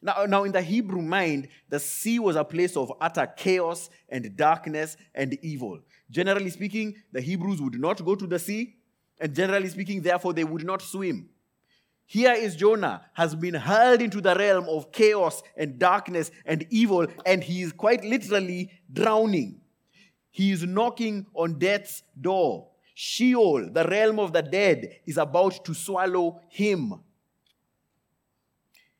Now, 0.00 0.24
now, 0.26 0.44
in 0.44 0.52
the 0.52 0.62
Hebrew 0.62 1.02
mind, 1.02 1.48
the 1.68 1.80
sea 1.80 2.20
was 2.20 2.36
a 2.36 2.44
place 2.44 2.76
of 2.76 2.92
utter 3.00 3.26
chaos 3.36 3.90
and 4.08 4.36
darkness 4.36 4.96
and 5.12 5.36
evil. 5.42 5.80
Generally 6.08 6.50
speaking, 6.50 6.94
the 7.12 7.20
Hebrews 7.20 7.60
would 7.60 7.78
not 7.80 8.04
go 8.04 8.14
to 8.14 8.26
the 8.26 8.38
sea, 8.38 8.76
and 9.20 9.34
generally 9.34 9.68
speaking, 9.68 10.00
therefore, 10.00 10.32
they 10.32 10.44
would 10.44 10.64
not 10.64 10.82
swim. 10.82 11.28
Here 12.06 12.32
is 12.32 12.54
Jonah, 12.54 13.02
has 13.14 13.34
been 13.34 13.54
hurled 13.54 14.00
into 14.00 14.20
the 14.20 14.36
realm 14.36 14.66
of 14.68 14.92
chaos 14.92 15.42
and 15.56 15.78
darkness 15.78 16.30
and 16.46 16.64
evil, 16.70 17.08
and 17.26 17.42
he 17.42 17.62
is 17.62 17.72
quite 17.72 18.04
literally 18.04 18.70
drowning. 18.90 19.60
He 20.38 20.52
is 20.52 20.62
knocking 20.62 21.26
on 21.34 21.58
death's 21.58 22.04
door. 22.20 22.68
Sheol, 22.94 23.70
the 23.72 23.82
realm 23.82 24.20
of 24.20 24.32
the 24.32 24.40
dead, 24.40 25.00
is 25.04 25.18
about 25.18 25.64
to 25.64 25.74
swallow 25.74 26.40
him. 26.48 26.94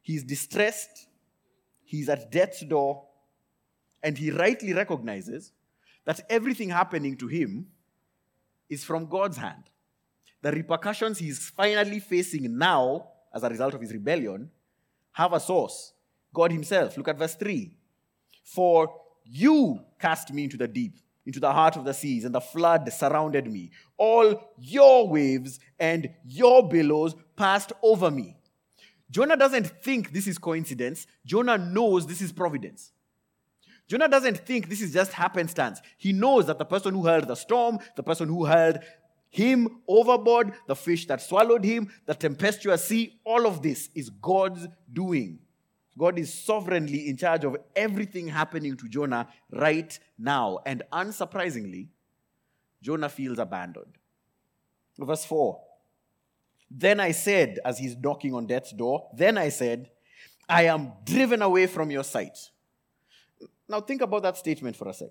He's 0.03 0.25
distressed, 0.25 1.07
he's 1.85 2.09
at 2.09 2.33
death's 2.33 2.63
door, 2.63 3.05
and 4.03 4.19
he 4.19 4.33
rightly 4.33 4.73
recognizes 4.73 5.53
that 6.05 6.23
everything 6.29 6.71
happening 6.71 7.17
to 7.19 7.29
him 7.29 7.69
is 8.69 8.83
from 8.83 9.07
God's 9.07 9.37
hand. 9.37 9.63
The 10.43 10.51
repercussions 10.51 11.19
he's 11.21 11.51
finally 11.51 12.01
facing 12.01 12.59
now, 12.59 13.11
as 13.33 13.45
a 13.45 13.49
result 13.49 13.75
of 13.75 13.81
his 13.81 13.93
rebellion, 13.93 14.51
have 15.13 15.33
a 15.33 15.39
source 15.39 15.93
God 16.35 16.51
Himself. 16.51 16.97
Look 16.97 17.07
at 17.07 17.17
verse 17.17 17.37
3. 17.37 17.77
For 18.43 18.93
you 19.25 19.85
cast 20.01 20.33
me 20.33 20.43
into 20.43 20.57
the 20.57 20.67
deep, 20.67 20.97
into 21.29 21.41
the 21.41 21.53
heart 21.53 21.77
of 21.77 21.85
the 21.85 21.93
seas, 21.93 22.25
and 22.25 22.35
the 22.35 22.41
flood 22.41 22.91
surrounded 22.91 23.53
me. 23.53 23.71
All 23.99 24.51
your 24.57 25.07
waves 25.07 25.61
and 25.79 26.09
your 26.25 26.67
billows 26.67 27.15
passed 27.37 27.71
over 27.83 28.11
me. 28.11 28.39
Jonah 29.11 29.37
doesn't 29.37 29.67
think 29.83 30.15
this 30.15 30.27
is 30.27 30.39
coincidence. 30.39 31.07
Jonah 31.27 31.59
knows 31.59 32.07
this 32.07 32.23
is 32.23 32.33
providence. 32.33 32.93
Jonah 33.87 34.09
doesn't 34.09 34.39
think 34.39 34.71
this 34.71 34.81
is 34.81 34.95
just 34.95 35.13
happenstance. 35.13 35.83
He 35.99 36.15
knows 36.15 36.47
that 36.47 36.59
the 36.59 36.65
person 36.65 36.95
who 36.95 37.05
held 37.05 37.29
the 37.29 37.35
storm, 37.35 37.79
the 37.95 38.03
person 38.03 38.29
who 38.29 38.47
held 38.47 38.79
him 39.29 39.83
overboard, 39.87 40.55
the 40.67 40.77
fish 40.77 41.07
that 41.09 41.21
swallowed 41.21 41.63
him, 41.63 41.91
the 42.07 42.15
tempestuous 42.15 42.87
sea, 42.87 43.21
all 43.23 43.47
of 43.47 43.61
this 43.63 43.91
is 43.95 44.09
God's 44.09 44.67
doing. 44.91 45.41
God 45.99 46.19
is 46.19 46.33
sovereignly 46.33 47.09
in 47.09 47.17
charge 47.17 47.45
of 47.45 47.57
everything 47.75 48.29
happening 48.29 48.77
to 48.77 48.89
Jonah 48.89 49.29
right 49.51 49.99
now. 50.17 50.61
And 50.65 50.85
unsurprisingly, 50.93 51.89
Jonah 52.81 53.09
feels 53.09 53.39
abandoned. 53.39 53.99
Verse 54.97 55.25
4 55.25 55.61
Then 56.71 57.01
I 57.01 57.11
said, 57.11 57.59
as 57.65 57.79
he's 57.79 57.97
knocking 57.97 58.33
on 58.33 58.47
death's 58.47 58.73
door, 58.73 59.09
then 59.13 59.37
I 59.37 59.49
said, 59.49 59.91
I 60.49 60.63
am 60.65 60.93
driven 61.05 61.43
away 61.43 61.67
from 61.67 61.91
your 61.91 62.05
sight. 62.05 62.39
Now 63.69 63.81
think 63.81 64.01
about 64.01 64.23
that 64.23 64.37
statement 64.37 64.77
for 64.77 64.89
a 64.89 64.95
sec. 64.95 65.11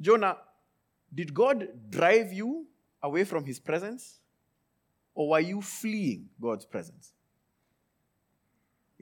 Jonah, 0.00 0.36
did 1.14 1.32
God 1.32 1.68
drive 1.88 2.32
you 2.32 2.66
away 3.02 3.24
from 3.24 3.44
his 3.44 3.60
presence? 3.60 4.18
Or 5.14 5.30
were 5.30 5.40
you 5.40 5.62
fleeing 5.62 6.28
God's 6.40 6.66
presence? 6.66 7.12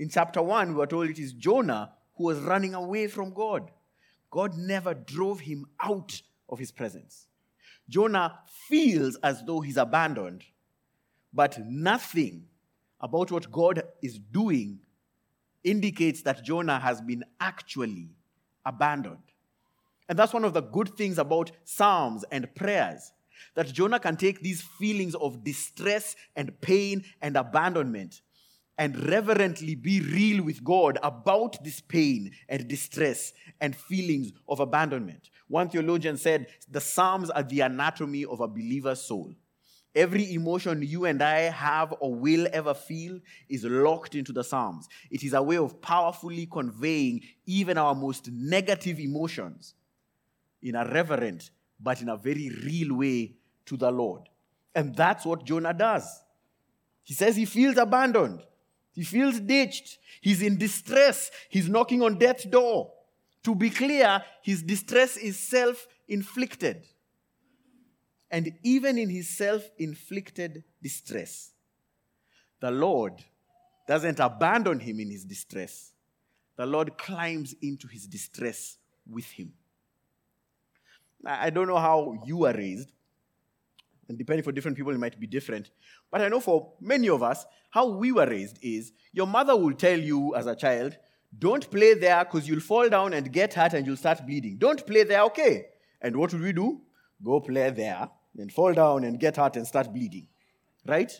In 0.03 0.09
chapter 0.09 0.43
1, 0.43 0.71
we 0.71 0.75
were 0.75 0.87
told 0.89 1.11
it 1.11 1.21
is 1.21 1.33
Jonah 1.33 1.93
who 2.17 2.25
was 2.25 2.41
running 2.41 2.75
away 2.75 3.07
from 3.07 3.33
God. 3.33 3.71
God 4.33 4.57
never 4.57 4.95
drove 4.95 5.39
him 5.39 5.65
out 5.81 6.23
of 6.49 6.59
his 6.59 6.73
presence. 6.73 7.29
Jonah 7.89 8.41
feels 8.69 9.15
as 9.23 9.45
though 9.45 9.61
he's 9.61 9.77
abandoned, 9.77 10.43
but 11.33 11.57
nothing 11.65 12.47
about 13.01 13.31
what 13.31 13.53
God 13.53 13.85
is 14.03 14.19
doing 14.19 14.81
indicates 15.63 16.23
that 16.23 16.43
Jonah 16.43 16.81
has 16.81 17.01
been 17.01 17.23
actually 17.39 18.09
abandoned. 18.67 19.23
And 20.09 20.19
that's 20.19 20.33
one 20.33 20.45
of 20.45 20.53
the 20.53 20.63
good 20.63 20.97
things 20.97 21.17
about 21.17 21.53
Psalms 21.63 22.25
and 22.33 22.53
prayers 22.57 23.13
that 23.55 23.73
Jonah 23.73 24.01
can 24.01 24.17
take 24.17 24.41
these 24.41 24.63
feelings 24.63 25.15
of 25.15 25.45
distress 25.45 26.17
and 26.35 26.61
pain 26.61 27.05
and 27.21 27.37
abandonment 27.37 28.21
and 28.83 29.09
reverently 29.09 29.77
be 29.77 30.01
real 30.01 30.43
with 30.43 30.65
God 30.65 30.99
about 31.05 31.63
this 31.63 31.81
pain 31.81 32.33
and 32.49 32.67
distress 32.67 33.33
and 33.61 33.77
feelings 33.77 34.33
of 34.49 34.59
abandonment. 34.59 35.31
One 35.47 35.69
theologian 35.69 36.17
said 36.17 36.49
the 36.69 36.81
Psalms 36.81 37.31
are 37.31 37.45
the 37.45 37.61
anatomy 37.61 38.25
of 38.25 38.41
a 38.41 38.49
believer's 38.49 39.01
soul. 39.01 39.35
Every 39.95 40.35
emotion 40.35 40.83
you 40.83 41.05
and 41.05 41.23
I 41.23 41.43
have 41.43 41.95
or 42.01 42.13
will 42.13 42.49
ever 42.53 42.75
feel 42.75 43.21
is 43.49 43.63
locked 43.63 44.17
into 44.17 44.33
the 44.33 44.43
Psalms. 44.43 44.89
It 45.13 45.23
is 45.23 45.33
a 45.33 45.43
way 45.43 45.59
of 45.59 45.81
powerfully 45.81 46.47
conveying 46.47 47.21
even 47.47 47.79
our 47.79 47.95
most 47.95 48.33
negative 48.33 48.99
emotions 48.99 49.75
in 50.61 50.75
a 50.75 50.85
reverent 50.85 51.53
but 51.79 52.03
in 52.03 52.09
a 52.09 52.17
very 52.17 52.51
real 52.65 52.97
way 52.97 53.37
to 53.67 53.77
the 53.77 53.93
Lord. 53.93 54.23
And 54.75 54.97
that's 54.97 55.25
what 55.25 55.45
Jonah 55.45 55.73
does. 55.73 56.25
He 57.05 57.15
says 57.15 57.37
he 57.37 57.45
feels 57.45 57.77
abandoned. 57.77 58.43
He 58.93 59.05
feels 59.05 59.41
ditched. 59.41 59.99
He's 60.21 60.43
in 60.43 60.59
distress. 60.59 61.31
He's 61.49 61.69
knocking 61.69 62.03
on 62.03 62.19
death's 62.19 62.45
door. 62.45 62.93
To 63.45 63.55
be 63.55 63.71
clear, 63.71 64.23
his 64.43 64.63
distress 64.63 65.17
is 65.17 65.39
self 65.39 65.87
inflicted. 66.09 66.87
And 68.31 68.53
even 68.63 68.99
in 68.99 69.11
his 69.11 69.29
self 69.29 69.69
inflicted 69.79 70.65
distress, 70.83 71.53
the 72.61 72.71
Lord 72.71 73.15
doesn't 73.89 74.21
abandon 74.21 74.81
him 74.81 75.01
in 75.01 75.11
his 75.11 75.25
distress. 75.25 75.93
The 76.57 76.67
Lord 76.67 76.97
climbs 76.97 77.55
into 77.61 77.89
his 77.89 78.07
distress 78.07 78.79
with 79.11 79.27
him. 79.27 79.53
I 81.25 81.51
don't 81.51 81.67
know 81.67 81.79
how 81.79 82.23
you 82.25 82.39
were 82.39 82.53
raised, 82.53 82.91
and 84.13 84.19
depending 84.19 84.45
for 84.45 84.53
different 84.53 84.77
people, 84.77 84.93
it 84.93 84.99
might 84.99 85.19
be 85.19 85.27
different. 85.27 85.71
But 86.11 86.21
I 86.21 86.29
know 86.29 86.39
for 86.39 86.75
many 86.83 87.09
of 87.09 87.23
us, 87.23 87.47
how 87.71 87.89
we 87.89 88.13
were 88.13 88.27
raised 88.27 88.59
is 88.61 88.93
your 89.11 89.27
mother 89.27 89.57
will 89.57 89.73
tell 89.73 89.99
you 89.99 90.35
as 90.35 90.47
a 90.47 90.55
child, 90.55 90.99
don't 91.39 91.71
play 91.71 91.95
there 91.95 92.23
because 92.23 92.47
you'll 92.47 92.61
fall 92.61 92.91
down 92.91 93.15
and 93.15 93.33
get 93.33 93.55
hurt 93.55 93.73
and 93.73 93.87
you'll 93.87 93.97
start 93.97 94.27
bleeding. 94.27 94.59
Don't 94.59 94.87
play 94.87 95.05
there, 95.05 95.23
okay. 95.23 95.65
And 96.03 96.15
what 96.15 96.31
would 96.35 96.43
we 96.43 96.53
do? 96.53 96.83
Go 97.25 97.41
play 97.41 97.71
there 97.71 98.11
and 98.37 98.53
fall 98.53 98.75
down 98.75 99.05
and 99.05 99.19
get 99.19 99.37
hurt 99.37 99.57
and 99.57 99.67
start 99.67 99.91
bleeding. 99.91 100.27
Right? 100.87 101.11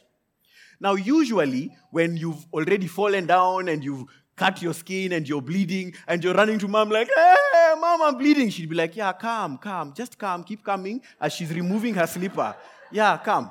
Now, 0.79 0.93
usually, 0.93 1.75
when 1.93 2.19
you've 2.19 2.45
already 2.53 2.89
fallen 2.89 3.27
down 3.27 3.71
and 3.71 3.83
you've 3.83 4.05
cut 4.37 4.61
your 4.61 4.75
skin 4.75 5.13
and 5.13 5.27
you're 5.27 5.41
bleeding 5.41 5.95
and 6.07 6.23
you're 6.23 6.35
running 6.35 6.59
to 6.59 6.69
mom 6.69 6.91
like, 6.91 7.09
hey, 7.09 7.75
mom, 7.81 8.03
I'm 8.03 8.19
bleeding. 8.19 8.51
She'd 8.51 8.69
be 8.69 8.75
like, 8.75 8.97
yeah, 8.97 9.13
calm, 9.13 9.57
calm, 9.57 9.95
just 9.95 10.19
calm, 10.19 10.45
keep 10.45 10.63
coming 10.63 11.01
as 11.19 11.33
she's 11.33 11.55
removing 11.55 11.95
her 11.95 12.07
slipper. 12.07 12.55
Yeah, 12.93 13.17
come. 13.19 13.51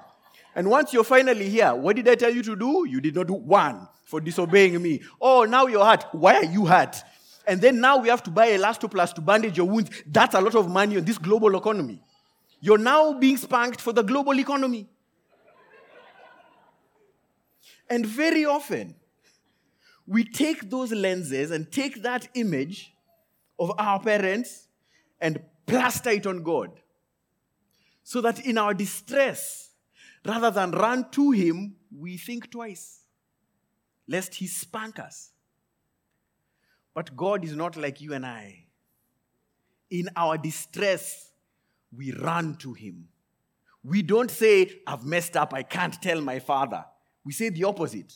And 0.56 0.70
once 0.70 0.94
you're 0.94 1.04
finally 1.04 1.50
here, 1.50 1.74
what 1.74 1.96
did 1.96 2.08
I 2.08 2.16
tell 2.16 2.34
you 2.34 2.44
to 2.44 2.56
do? 2.56 2.86
You 2.88 3.00
did 3.02 3.16
not 3.16 3.28
do 3.28 3.34
one 3.34 3.88
for 4.04 4.20
disobeying 4.20 4.82
me. 4.82 5.02
Oh, 5.20 5.46
now 5.46 5.68
you're 5.68 5.86
hurt. 5.86 6.06
Why 6.12 6.36
are 6.36 6.46
you 6.46 6.66
hurt? 6.66 6.98
And 7.48 7.62
then 7.62 7.80
now 7.80 7.98
we 7.98 8.10
have 8.10 8.22
to 8.24 8.30
buy 8.30 8.50
elastoplast 8.50 9.16
to 9.16 9.22
bandage 9.22 9.58
your 9.58 9.68
wounds. 9.68 9.90
That's 10.06 10.36
a 10.36 10.42
lot 10.42 10.56
of 10.56 10.70
money 10.70 10.98
on 10.98 11.06
this 11.06 11.18
global 11.18 11.56
economy. 11.58 12.02
You're 12.60 12.78
now 12.78 13.14
being 13.14 13.38
spanked 13.38 13.82
for 13.82 13.94
the 13.94 14.04
global 14.04 14.38
economy. 14.40 14.88
And 17.90 18.06
very 18.06 18.46
often, 18.46 18.96
we 20.06 20.24
take 20.24 20.70
those 20.70 20.92
lenses 20.92 21.52
and 21.52 21.72
take 21.72 22.04
that 22.04 22.28
image 22.36 22.94
of 23.60 23.72
our 23.78 24.00
parents 24.00 24.68
and 25.20 25.42
plaster 25.66 26.12
it 26.12 26.28
on 26.28 26.44
God. 26.44 26.70
So 28.04 28.22
that 28.22 28.46
in 28.46 28.58
our 28.58 28.74
distress, 28.74 29.70
rather 30.26 30.52
than 30.52 30.72
run 30.72 31.10
to 31.12 31.32
Him, 31.32 31.76
we 31.96 32.18
think 32.18 32.52
twice, 32.52 33.02
lest 34.08 34.36
He 34.36 34.48
spank 34.48 35.00
us. 35.00 35.32
But 36.94 37.16
God 37.16 37.46
is 37.46 37.56
not 37.56 37.78
like 37.78 38.02
you 38.02 38.14
and 38.14 38.26
I. 38.26 38.66
In 39.90 40.10
our 40.16 40.38
distress, 40.38 41.32
we 41.96 42.12
run 42.12 42.56
to 42.58 42.74
Him. 42.74 43.08
We 43.84 44.02
don't 44.02 44.30
say, 44.30 44.82
I've 44.86 45.06
messed 45.06 45.36
up, 45.36 45.54
I 45.54 45.64
can't 45.64 46.00
tell 46.02 46.22
my 46.22 46.40
father. 46.40 46.86
We 47.24 47.34
say 47.34 47.50
the 47.50 47.64
opposite. 47.64 48.14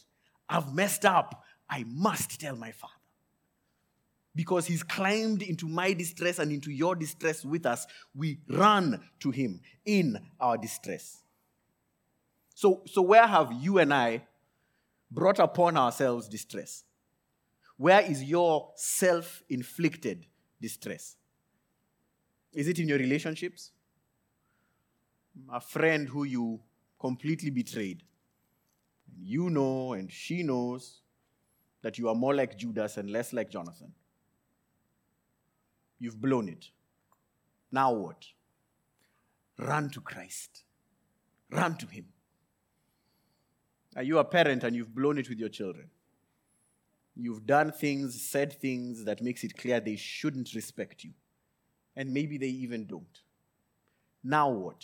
I've 0.48 0.74
messed 0.74 1.06
up, 1.06 1.44
I 1.70 1.84
must 1.88 2.39
tell 2.39 2.56
my 2.56 2.72
father. 2.72 2.94
Because 4.36 4.65
he's 4.65 4.84
climbed 4.84 5.42
into 5.42 5.68
my 5.68 5.94
distress 5.94 6.39
and 6.39 6.51
into 6.51 6.70
your 6.72 6.96
distress 6.96 7.46
with 7.46 7.65
us, 7.65 7.88
we 8.13 8.39
run 8.50 9.01
to 9.22 9.32
him 9.32 9.62
in 9.86 10.20
our 10.39 10.58
distress. 10.58 11.24
So, 12.54 12.82
so 12.86 13.01
where 13.01 13.25
have 13.25 13.54
you 13.54 13.80
and 13.80 13.94
I 13.94 14.24
brought 15.10 15.39
upon 15.39 15.77
ourselves 15.77 16.27
distress? 16.27 16.84
Where 17.77 18.01
is 18.01 18.24
your 18.24 18.72
self 18.75 19.42
inflicted 19.50 20.25
distress? 20.62 21.15
Is 22.54 22.68
it 22.68 22.80
in 22.80 22.88
your 22.88 22.98
relationships? 22.98 23.72
A 25.51 25.60
friend 25.60 26.08
who 26.08 26.24
you 26.24 26.62
completely 27.00 27.50
betrayed. 27.50 28.04
You 29.18 29.50
know, 29.50 29.94
and 29.94 30.12
she 30.12 30.44
knows, 30.44 31.01
that 31.86 32.00
you 32.00 32.10
are 32.10 32.15
more 32.15 32.34
like 32.34 32.58
Judas 32.58 32.98
and 32.98 33.12
less 33.12 33.32
like 33.32 33.51
Jonathan. 33.51 33.94
You've 36.00 36.20
blown 36.20 36.50
it. 36.50 36.70
Now 37.72 37.94
what? 37.94 38.25
Run 39.58 39.90
to 39.92 40.02
Christ. 40.02 40.64
Run 41.52 41.78
to 41.78 41.88
Him. 41.88 42.06
Are 43.96 44.04
you 44.04 44.18
a 44.18 44.24
parent 44.25 44.64
and 44.64 44.75
you've 44.75 44.94
blown 44.94 45.18
it 45.18 45.30
with 45.30 45.40
your 45.40 45.50
children? 45.50 45.90
You've 47.16 47.46
done 47.46 47.72
things, 47.72 48.22
said 48.22 48.60
things 48.60 49.06
that 49.06 49.22
makes 49.22 49.44
it 49.46 49.58
clear 49.58 49.80
they 49.80 49.96
shouldn't 49.96 50.54
respect 50.54 51.04
you. 51.06 51.12
And 51.96 52.14
maybe 52.14 52.38
they 52.38 52.48
even 52.48 52.86
don't. 52.86 53.22
Now 54.22 54.50
what? 54.50 54.84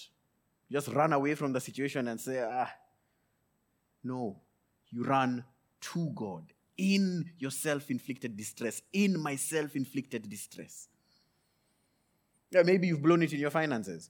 Just 0.71 0.87
run 0.87 1.11
away 1.11 1.35
from 1.35 1.51
the 1.51 1.59
situation 1.59 2.07
and 2.07 2.19
say, 2.19 2.41
ah. 2.41 2.71
No, 4.03 4.39
you 4.89 5.03
run 5.03 5.43
to 5.81 6.09
God 6.15 6.53
in 6.77 7.29
your 7.37 7.51
self 7.51 7.91
inflicted 7.91 8.37
distress, 8.37 8.81
in 8.93 9.19
my 9.19 9.35
self 9.35 9.75
inflicted 9.75 10.29
distress. 10.29 10.87
Yeah, 12.51 12.63
maybe 12.63 12.87
you've 12.87 13.01
blown 13.01 13.23
it 13.23 13.33
in 13.33 13.39
your 13.39 13.49
finances. 13.49 14.09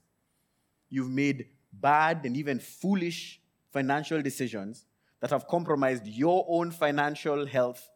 You've 0.90 1.10
made 1.10 1.46
bad 1.72 2.24
and 2.24 2.36
even 2.36 2.58
foolish 2.58 3.40
financial 3.70 4.20
decisions 4.20 4.84
that 5.20 5.30
have 5.30 5.46
compromised 5.46 6.06
your 6.06 6.44
own 6.48 6.70
financial 6.70 7.46
health 7.46 7.88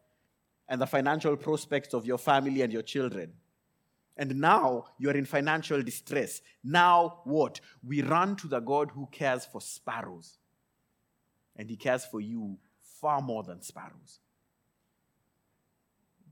and 0.69 0.81
the 0.81 0.87
financial 0.87 1.37
prospects 1.37 1.93
of 1.93 2.07
your 2.07 2.19
family 2.19 2.63
and 2.63 2.73
your 2.73 2.83
children. 2.83 3.33
And 4.17 4.37
now 4.41 4.87
you're 4.99 5.17
in 5.17 5.27
financial 5.27 5.83
distress. 5.83 6.41
Now 6.65 7.21
what? 7.25 7.61
We 7.87 8.03
run 8.03 8.37
to 8.37 8.49
the 8.49 8.61
God 8.61 8.91
who 8.93 9.09
cares 9.13 9.45
for 9.45 9.61
sparrows. 9.61 10.39
And 11.57 11.69
he 11.69 11.77
cares 11.77 12.05
for 12.05 12.21
you 12.21 12.59
far 13.01 13.21
more 13.21 13.43
than 13.43 13.61
sparrows. 13.63 14.21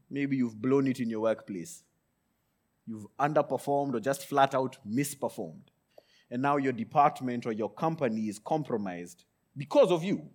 Maybe 0.09 0.37
you've 0.37 0.61
blown 0.61 0.87
it 0.87 1.01
in 1.01 1.11
your 1.11 1.21
workplace. 1.21 1.83
You've 2.87 3.07
underperformed 3.19 3.95
or 3.95 4.01
just 4.01 4.27
flat 4.27 4.55
out 4.55 4.79
misperformed. 4.87 5.69
And 6.31 6.43
now 6.43 6.57
your 6.57 6.73
department 6.73 7.47
or 7.47 7.53
your 7.53 7.71
company 7.71 8.29
is 8.29 8.39
compromised 8.39 9.25
because 9.57 9.91
of 9.91 10.03
you. 10.03 10.29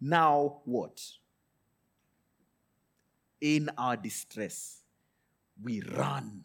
Now 0.00 0.60
what? 0.64 1.00
in 3.40 3.70
our 3.78 3.96
distress, 3.96 4.82
we 5.62 5.80
run 5.80 6.44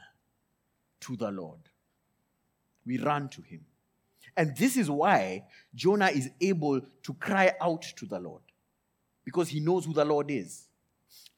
to 1.02 1.16
the 1.16 1.32
Lord. 1.32 1.60
We 2.86 2.98
run 2.98 3.30
to 3.30 3.42
Him. 3.42 3.66
And 4.38 4.56
this 4.56 4.78
is 4.78 4.90
why 4.90 5.46
Jonah 5.74 6.08
is 6.10 6.30
able 6.42 6.82
to 6.82 7.14
cry 7.16 7.54
out 7.62 7.84
to 7.98 8.06
the 8.06 8.20
Lord, 8.20 8.42
because 9.24 9.50
he 9.50 9.60
knows 9.60 9.86
who 9.86 9.94
the 9.94 10.04
Lord 10.04 10.30
is. 10.30 10.68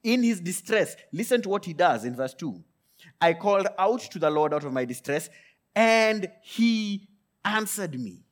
In 0.03 0.23
his 0.23 0.39
distress, 0.39 0.95
listen 1.11 1.41
to 1.43 1.49
what 1.49 1.65
he 1.65 1.73
does 1.73 2.05
in 2.05 2.15
verse 2.15 2.33
2. 2.33 2.63
I 3.19 3.33
called 3.33 3.67
out 3.77 4.01
to 4.01 4.19
the 4.19 4.29
Lord 4.29 4.53
out 4.53 4.63
of 4.63 4.73
my 4.73 4.85
distress, 4.85 5.29
and 5.75 6.29
he 6.41 7.07
answered 7.43 7.99
me. 7.99 8.23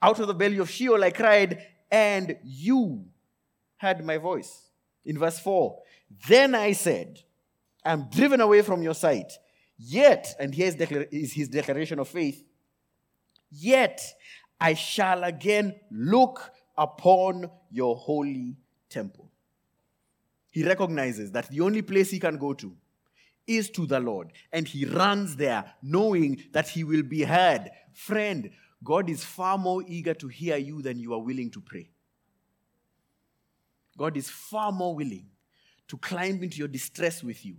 Out 0.00 0.18
of 0.20 0.28
the 0.28 0.34
belly 0.34 0.58
of 0.58 0.70
Sheol 0.70 1.02
I 1.02 1.10
cried, 1.10 1.66
and 1.90 2.36
you 2.44 3.04
heard 3.76 4.04
my 4.04 4.18
voice. 4.18 4.70
In 5.04 5.18
verse 5.18 5.38
4, 5.38 5.78
then 6.28 6.54
I 6.54 6.72
said, 6.72 7.20
I'm 7.84 8.08
driven 8.10 8.40
away 8.40 8.62
from 8.62 8.82
your 8.82 8.94
sight. 8.94 9.32
Yet, 9.78 10.34
and 10.38 10.54
here's 10.54 10.74
is 10.74 11.32
his 11.32 11.48
declaration 11.48 11.98
of 11.98 12.08
faith, 12.08 12.44
yet 13.50 14.00
I 14.60 14.74
shall 14.74 15.24
again 15.24 15.76
look 15.90 16.50
upon 16.76 17.50
your 17.70 17.96
holy 17.96 18.56
temple. 18.88 19.30
He 20.50 20.64
recognizes 20.64 21.30
that 21.32 21.48
the 21.48 21.60
only 21.60 21.82
place 21.82 22.10
he 22.10 22.18
can 22.18 22.38
go 22.38 22.52
to 22.54 22.74
is 23.48 23.70
to 23.70 23.86
the 23.86 23.98
Lord, 23.98 24.32
and 24.52 24.68
he 24.68 24.84
runs 24.84 25.34
there 25.34 25.64
knowing 25.82 26.44
that 26.52 26.68
he 26.68 26.84
will 26.84 27.02
be 27.02 27.22
heard. 27.22 27.70
Friend, 27.92 28.50
God 28.84 29.10
is 29.10 29.24
far 29.24 29.58
more 29.58 29.82
eager 29.88 30.14
to 30.14 30.28
hear 30.28 30.56
you 30.56 30.82
than 30.82 31.00
you 31.00 31.14
are 31.14 31.22
willing 31.22 31.50
to 31.50 31.60
pray. 31.60 31.90
God 33.96 34.16
is 34.16 34.30
far 34.30 34.70
more 34.70 34.94
willing 34.94 35.26
to 35.88 35.96
climb 35.96 36.42
into 36.42 36.58
your 36.58 36.68
distress 36.68 37.24
with 37.24 37.44
you 37.44 37.56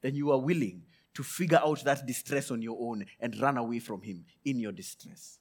than 0.00 0.14
you 0.14 0.30
are 0.30 0.40
willing 0.40 0.84
to 1.12 1.22
figure 1.22 1.60
out 1.62 1.84
that 1.84 2.06
distress 2.06 2.50
on 2.50 2.62
your 2.62 2.78
own 2.80 3.04
and 3.20 3.38
run 3.40 3.58
away 3.58 3.78
from 3.80 4.00
Him 4.00 4.24
in 4.44 4.58
your 4.58 4.72
distress. 4.72 5.38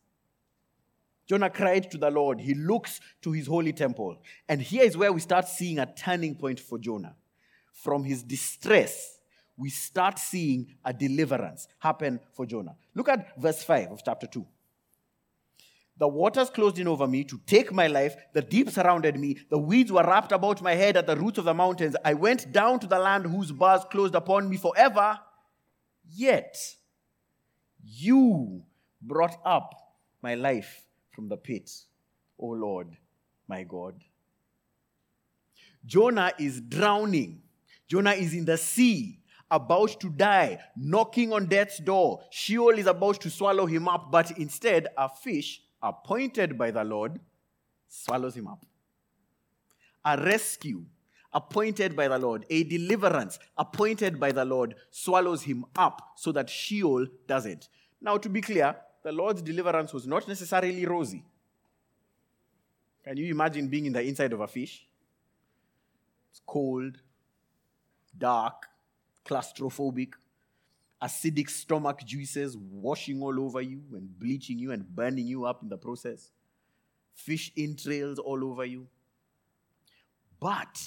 Jonah 1.25 1.49
cried 1.49 1.89
to 1.91 1.97
the 1.97 2.11
Lord. 2.11 2.41
He 2.41 2.53
looks 2.53 2.99
to 3.21 3.31
his 3.31 3.47
holy 3.47 3.73
temple. 3.73 4.17
And 4.49 4.61
here 4.61 4.83
is 4.83 4.97
where 4.97 5.13
we 5.13 5.21
start 5.21 5.47
seeing 5.47 5.79
a 5.79 5.93
turning 5.95 6.35
point 6.35 6.59
for 6.59 6.77
Jonah. 6.77 7.15
From 7.71 8.03
his 8.03 8.23
distress, 8.23 9.12
we 9.57 9.69
start 9.69 10.17
seeing 10.17 10.75
a 10.83 10.93
deliverance 10.93 11.67
happen 11.79 12.19
for 12.31 12.45
Jonah. 12.45 12.75
Look 12.95 13.09
at 13.09 13.39
verse 13.39 13.63
5 13.63 13.91
of 13.91 14.01
chapter 14.03 14.27
2. 14.27 14.45
The 15.97 16.07
waters 16.07 16.49
closed 16.49 16.79
in 16.79 16.87
over 16.87 17.07
me 17.07 17.23
to 17.25 17.39
take 17.45 17.71
my 17.71 17.85
life. 17.87 18.15
The 18.33 18.41
deep 18.41 18.71
surrounded 18.71 19.19
me. 19.19 19.37
The 19.49 19.59
weeds 19.59 19.91
were 19.91 20.03
wrapped 20.03 20.31
about 20.31 20.61
my 20.61 20.73
head 20.73 20.97
at 20.97 21.05
the 21.05 21.15
roots 21.15 21.37
of 21.37 21.45
the 21.45 21.53
mountains. 21.53 21.95
I 22.03 22.15
went 22.15 22.51
down 22.51 22.79
to 22.79 22.87
the 22.87 22.97
land 22.97 23.27
whose 23.27 23.51
bars 23.51 23.83
closed 23.91 24.15
upon 24.15 24.49
me 24.49 24.57
forever. 24.57 25.19
Yet 26.09 26.57
you 27.83 28.63
brought 29.01 29.39
up 29.45 29.75
my 30.21 30.33
life 30.33 30.83
from 31.11 31.29
the 31.29 31.37
pit, 31.37 31.69
O 32.39 32.47
Lord, 32.47 32.97
my 33.47 33.63
God. 33.63 33.95
Jonah 35.85 36.31
is 36.39 36.59
drowning. 36.61 37.41
Jonah 37.87 38.13
is 38.13 38.33
in 38.33 38.45
the 38.45 38.57
sea, 38.57 39.19
about 39.53 40.01
to 40.01 40.09
die, 40.09 40.59
knocking 40.75 41.31
on 41.31 41.45
death's 41.45 41.77
door. 41.77 42.21
Sheol 42.31 42.79
is 42.79 42.87
about 42.87 43.21
to 43.21 43.29
swallow 43.29 43.67
him 43.67 43.87
up, 43.87 44.11
but 44.11 44.37
instead, 44.37 44.87
a 44.97 45.07
fish 45.07 45.61
appointed 45.81 46.57
by 46.57 46.71
the 46.71 46.83
Lord 46.83 47.19
swallows 47.87 48.35
him 48.35 48.47
up. 48.47 48.65
A 50.03 50.17
rescue 50.17 50.83
appointed 51.31 51.95
by 51.95 52.07
the 52.07 52.17
Lord, 52.17 52.45
a 52.49 52.63
deliverance 52.63 53.37
appointed 53.57 54.19
by 54.19 54.31
the 54.31 54.43
Lord 54.43 54.75
swallows 54.89 55.43
him 55.43 55.65
up 55.75 56.13
so 56.15 56.31
that 56.31 56.49
Sheol 56.49 57.05
doesn't. 57.27 57.69
Now, 58.01 58.17
to 58.17 58.29
be 58.29 58.41
clear, 58.41 58.75
the 59.03 59.11
Lord's 59.11 59.41
deliverance 59.41 59.93
was 59.93 60.07
not 60.07 60.27
necessarily 60.27 60.85
rosy. 60.85 61.23
Can 63.03 63.17
you 63.17 63.29
imagine 63.29 63.67
being 63.67 63.85
in 63.85 63.93
the 63.93 64.01
inside 64.01 64.33
of 64.33 64.41
a 64.41 64.47
fish? 64.47 64.87
It's 66.31 66.41
cold, 66.45 66.97
dark, 68.17 68.67
claustrophobic, 69.25 70.13
acidic 71.01 71.49
stomach 71.49 71.99
juices 72.05 72.57
washing 72.57 73.21
all 73.21 73.39
over 73.39 73.61
you 73.61 73.81
and 73.93 74.17
bleaching 74.19 74.57
you 74.57 74.71
and 74.71 74.87
burning 74.95 75.27
you 75.27 75.45
up 75.45 75.61
in 75.61 75.69
the 75.69 75.77
process, 75.77 76.31
fish 77.13 77.51
entrails 77.57 78.19
all 78.19 78.43
over 78.45 78.65
you. 78.65 78.87
But 80.39 80.81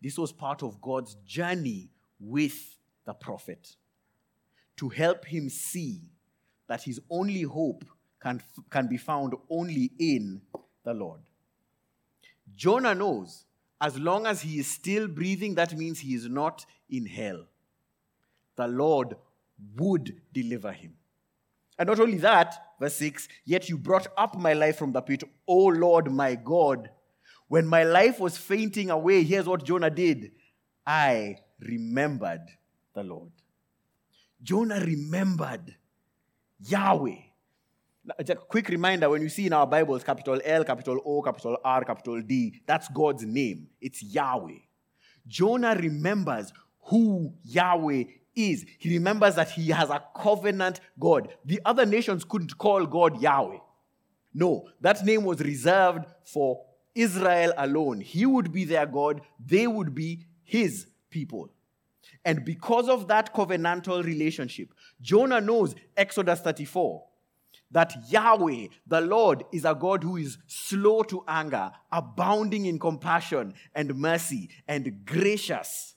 this 0.00 0.18
was 0.18 0.32
part 0.32 0.62
of 0.62 0.80
God's 0.80 1.16
journey 1.24 1.90
with 2.18 2.76
the 3.04 3.14
prophet 3.14 3.76
to 4.76 4.88
help 4.88 5.24
him 5.24 5.48
see 5.48 6.02
that 6.68 6.82
his 6.82 7.00
only 7.10 7.42
hope 7.42 7.84
can, 8.20 8.40
can 8.70 8.86
be 8.86 8.96
found 8.96 9.34
only 9.50 9.92
in 9.98 10.40
the 10.84 10.94
Lord. 10.94 11.20
Jonah 12.54 12.94
knows 12.94 13.44
as 13.80 13.98
long 13.98 14.26
as 14.26 14.42
he 14.42 14.58
is 14.58 14.68
still 14.68 15.08
breathing, 15.08 15.56
that 15.56 15.76
means 15.76 15.98
he 15.98 16.14
is 16.14 16.28
not 16.28 16.64
in 16.88 17.06
hell. 17.06 17.46
The 18.56 18.68
Lord 18.68 19.16
would 19.76 20.20
deliver 20.32 20.72
him. 20.72 20.94
And 21.78 21.88
not 21.88 22.00
only 22.00 22.18
that, 22.18 22.54
verse 22.78 22.94
6 22.94 23.28
Yet 23.44 23.68
you 23.68 23.78
brought 23.78 24.06
up 24.16 24.36
my 24.36 24.52
life 24.52 24.76
from 24.76 24.92
the 24.92 25.00
pit, 25.00 25.24
O 25.46 25.66
Lord 25.66 26.12
my 26.12 26.34
God. 26.34 26.90
When 27.48 27.66
my 27.66 27.82
life 27.84 28.18
was 28.18 28.38
fainting 28.38 28.90
away, 28.90 29.24
here's 29.24 29.46
what 29.46 29.64
Jonah 29.64 29.90
did 29.90 30.32
I 30.86 31.36
remembered 31.60 32.46
the 32.94 33.02
Lord. 33.02 33.30
Jonah 34.42 34.80
remembered 34.80 35.76
Yahweh. 36.60 37.16
a 38.18 38.34
quick 38.34 38.68
reminder 38.68 39.08
when 39.08 39.22
you 39.22 39.28
see 39.28 39.46
in 39.46 39.52
our 39.52 39.66
Bibles 39.66 40.02
capital 40.02 40.40
L, 40.44 40.64
capital 40.64 41.00
O, 41.04 41.22
capital 41.22 41.58
R, 41.64 41.84
capital 41.84 42.20
D, 42.22 42.62
that's 42.66 42.88
God's 42.88 43.24
name. 43.24 43.68
It's 43.80 44.02
Yahweh. 44.02 44.58
Jonah 45.26 45.76
remembers 45.76 46.52
who 46.86 47.32
Yahweh 47.44 48.04
is. 48.34 48.64
He 48.78 48.90
remembers 48.90 49.34
that 49.36 49.50
he 49.50 49.68
has 49.70 49.90
a 49.90 50.02
covenant 50.16 50.80
God. 50.98 51.28
The 51.44 51.60
other 51.64 51.86
nations 51.86 52.24
couldn't 52.24 52.58
call 52.58 52.86
God 52.86 53.20
Yahweh. 53.20 53.58
No, 54.34 54.68
that 54.80 55.04
name 55.04 55.24
was 55.24 55.40
reserved 55.40 56.06
for 56.24 56.64
Israel 56.94 57.52
alone. 57.56 58.00
He 58.00 58.26
would 58.26 58.52
be 58.52 58.64
their 58.64 58.86
God, 58.86 59.20
they 59.44 59.66
would 59.66 59.94
be 59.94 60.26
his 60.44 60.86
people. 61.10 61.50
And 62.24 62.44
because 62.44 62.88
of 62.88 63.08
that 63.08 63.34
covenantal 63.34 64.04
relationship, 64.04 64.72
Jonah 65.00 65.40
knows 65.40 65.74
Exodus 65.96 66.40
34 66.40 67.04
that 67.70 67.94
Yahweh, 68.08 68.66
the 68.86 69.00
Lord, 69.00 69.44
is 69.50 69.64
a 69.64 69.74
God 69.74 70.04
who 70.04 70.18
is 70.18 70.38
slow 70.46 71.02
to 71.04 71.24
anger, 71.26 71.72
abounding 71.90 72.66
in 72.66 72.78
compassion 72.78 73.54
and 73.74 73.94
mercy, 73.96 74.50
and 74.68 75.04
gracious. 75.06 75.91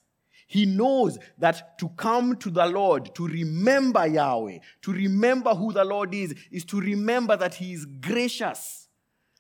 He 0.55 0.65
knows 0.65 1.17
that 1.37 1.77
to 1.79 1.89
come 1.97 2.37
to 2.37 2.49
the 2.49 2.65
Lord, 2.65 3.13
to 3.15 3.27
remember 3.27 4.07
Yahweh, 4.07 4.59
to 4.83 4.93
remember 4.93 5.53
who 5.53 5.73
the 5.73 5.83
Lord 5.83 6.13
is, 6.13 6.33
is 6.49 6.63
to 6.67 6.79
remember 6.79 7.35
that 7.35 7.55
He 7.55 7.73
is 7.73 7.85
gracious, 7.85 8.87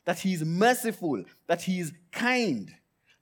that 0.03 0.19
He 0.19 0.33
is 0.33 0.43
merciful, 0.43 1.23
that 1.47 1.61
He 1.61 1.79
is 1.79 1.93
kind. 2.11 2.69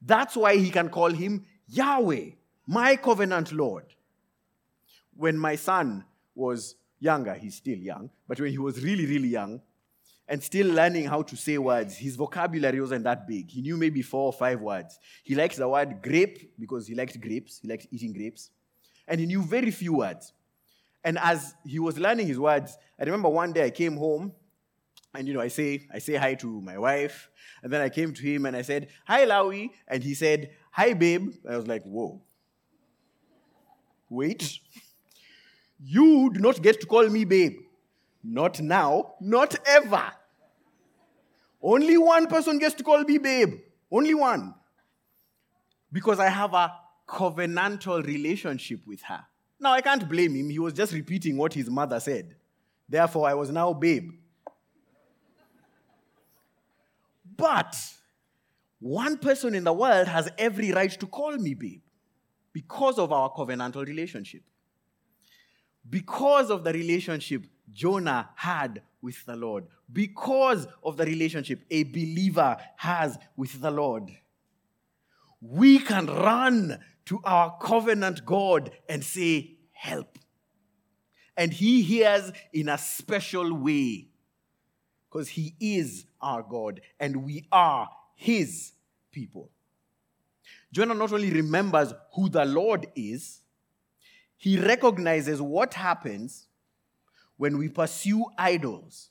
That's 0.02 0.36
why 0.36 0.58
He 0.58 0.72
can 0.72 0.90
call 0.90 1.12
Him 1.12 1.46
Yahweh 1.68 2.32
my 2.66 2.96
covenant 2.96 3.52
Lord. 3.52 3.86
When 5.16 5.38
my 5.38 5.56
son 5.56 6.04
was 6.34 6.74
younger, 7.00 7.36
he's 7.36 7.58
still 7.58 7.78
young, 7.78 8.10
but 8.28 8.40
when 8.40 8.50
he 8.50 8.58
was 8.58 8.84
really, 8.84 9.06
really 9.06 9.28
young 9.28 9.62
and 10.34 10.42
still 10.42 10.66
learning 10.66 11.06
how 11.06 11.22
to 11.22 11.38
say 11.38 11.60
words, 11.60 11.96
his 11.96 12.16
vocabulary 12.16 12.82
wasn't 12.82 13.04
that 13.04 13.28
big. 13.28 13.52
He 13.52 13.62
knew 13.62 13.78
maybe 13.78 14.02
four 14.02 14.26
or 14.26 14.34
five 14.34 14.60
words. 14.60 14.98
He 15.24 15.36
liked 15.36 15.58
the 15.58 15.70
word 15.70 16.02
grape 16.02 16.60
because 16.60 16.88
he 16.88 16.96
liked 16.96 17.22
grapes, 17.22 17.60
he 17.62 17.68
liked 17.68 17.86
eating 17.92 18.14
grapes, 18.14 18.50
and 19.08 19.20
he 19.20 19.28
knew 19.28 19.44
very 19.44 19.70
few 19.70 19.94
words. 19.94 20.34
And 21.04 21.20
as 21.20 21.54
he 21.64 21.78
was 21.78 22.00
learning 22.00 22.26
his 22.26 22.40
words, 22.40 22.76
I 23.00 23.04
remember 23.04 23.30
one 23.30 23.54
day 23.54 23.64
I 23.64 23.70
came 23.70 23.96
home 23.96 24.34
and 25.14 25.28
you 25.28 25.36
know, 25.36 25.40
I 25.40 25.50
say, 25.50 25.88
I 25.94 26.00
say 26.00 26.16
hi 26.16 26.34
to 26.34 26.62
my 26.62 26.80
wife, 26.80 27.30
and 27.62 27.72
then 27.72 27.82
I 27.82 27.90
came 27.90 28.12
to 28.12 28.22
him 28.24 28.48
and 28.48 28.56
I 28.56 28.64
said, 28.64 28.88
Hi 29.06 29.28
Lawi, 29.28 29.70
and 29.88 30.04
he 30.04 30.16
said, 30.16 30.50
Hi 30.72 30.94
babe. 30.94 31.32
I 31.48 31.58
was 31.58 31.68
like, 31.68 31.84
Whoa, 31.84 32.20
Wait. 34.10 34.62
You 35.80 36.32
do 36.34 36.40
not 36.40 36.60
get 36.64 36.82
to 36.82 36.88
call 36.88 37.08
me 37.08 37.24
babe. 37.24 37.60
Not 38.24 38.62
now, 38.62 39.14
not 39.22 39.56
ever. 39.68 40.12
Only 41.64 41.98
one 41.98 42.28
person 42.28 42.60
gets 42.60 42.76
to 42.76 42.84
call 42.84 43.04
me 43.04 43.18
babe. 43.18 43.62
Only 43.90 44.14
one. 44.14 44.54
Because 45.92 46.20
I 46.20 46.28
have 46.28 46.54
a 46.54 46.74
covenantal 47.08 48.06
relationship 48.06 48.82
with 48.86 49.02
her. 49.04 49.22
Now, 49.60 49.72
I 49.72 49.80
can't 49.80 50.08
blame 50.10 50.36
him. 50.36 50.50
He 50.50 50.60
was 50.60 50.74
just 50.74 50.92
repeating 50.92 51.38
what 51.38 51.54
his 51.54 51.70
mother 51.70 52.00
said. 52.02 52.36
Therefore, 52.90 53.30
I 53.30 53.34
was 53.34 53.50
now 53.50 53.72
babe. 53.72 54.12
But 57.38 57.76
one 58.80 59.18
person 59.18 59.56
in 59.56 59.64
the 59.64 59.74
world 59.74 60.10
has 60.10 60.30
every 60.38 60.74
right 60.74 60.92
to 60.92 61.08
call 61.08 61.38
me 61.38 61.54
babe. 61.54 61.82
Because 62.52 63.00
of 63.00 63.14
our 63.14 63.32
covenantal 63.32 63.86
relationship. 63.86 64.44
Because 65.90 66.50
of 66.50 66.64
the 66.64 66.74
relationship 66.74 67.46
Jonah 67.74 68.30
had 68.36 68.82
with 69.02 69.26
the 69.26 69.36
Lord. 69.36 69.66
Because 69.92 70.68
of 70.84 70.98
the 70.98 71.06
relationship 71.06 71.62
a 71.70 71.84
believer 71.84 72.58
has 72.78 73.18
with 73.36 73.60
the 73.62 73.72
Lord. 73.72 74.12
We 75.42 75.80
can 75.80 76.08
run 76.08 76.80
to 77.06 77.20
our 77.24 77.58
covenant 77.62 78.26
God 78.26 78.72
and 78.88 79.04
say, 79.04 79.58
Help. 79.72 80.18
And 81.36 81.52
He 81.52 81.82
hears 81.82 82.32
in 82.54 82.70
a 82.70 82.78
special 82.78 83.54
way 83.54 84.08
because 85.10 85.30
He 85.30 85.56
is 85.60 86.06
our 86.22 86.44
God 86.44 86.80
and 87.00 87.26
we 87.26 87.46
are 87.52 87.90
His 88.16 88.72
people. 89.12 89.50
Jonah 90.72 90.96
not 90.96 91.12
only 91.14 91.32
remembers 91.32 91.94
who 92.16 92.30
the 92.30 92.46
Lord 92.46 92.88
is, 92.96 93.42
he 94.44 94.60
recognizes 94.60 95.42
what 95.42 95.76
happens 95.76 96.48
when 97.44 97.58
we 97.58 97.68
pursue 97.68 98.24
idols. 98.38 99.10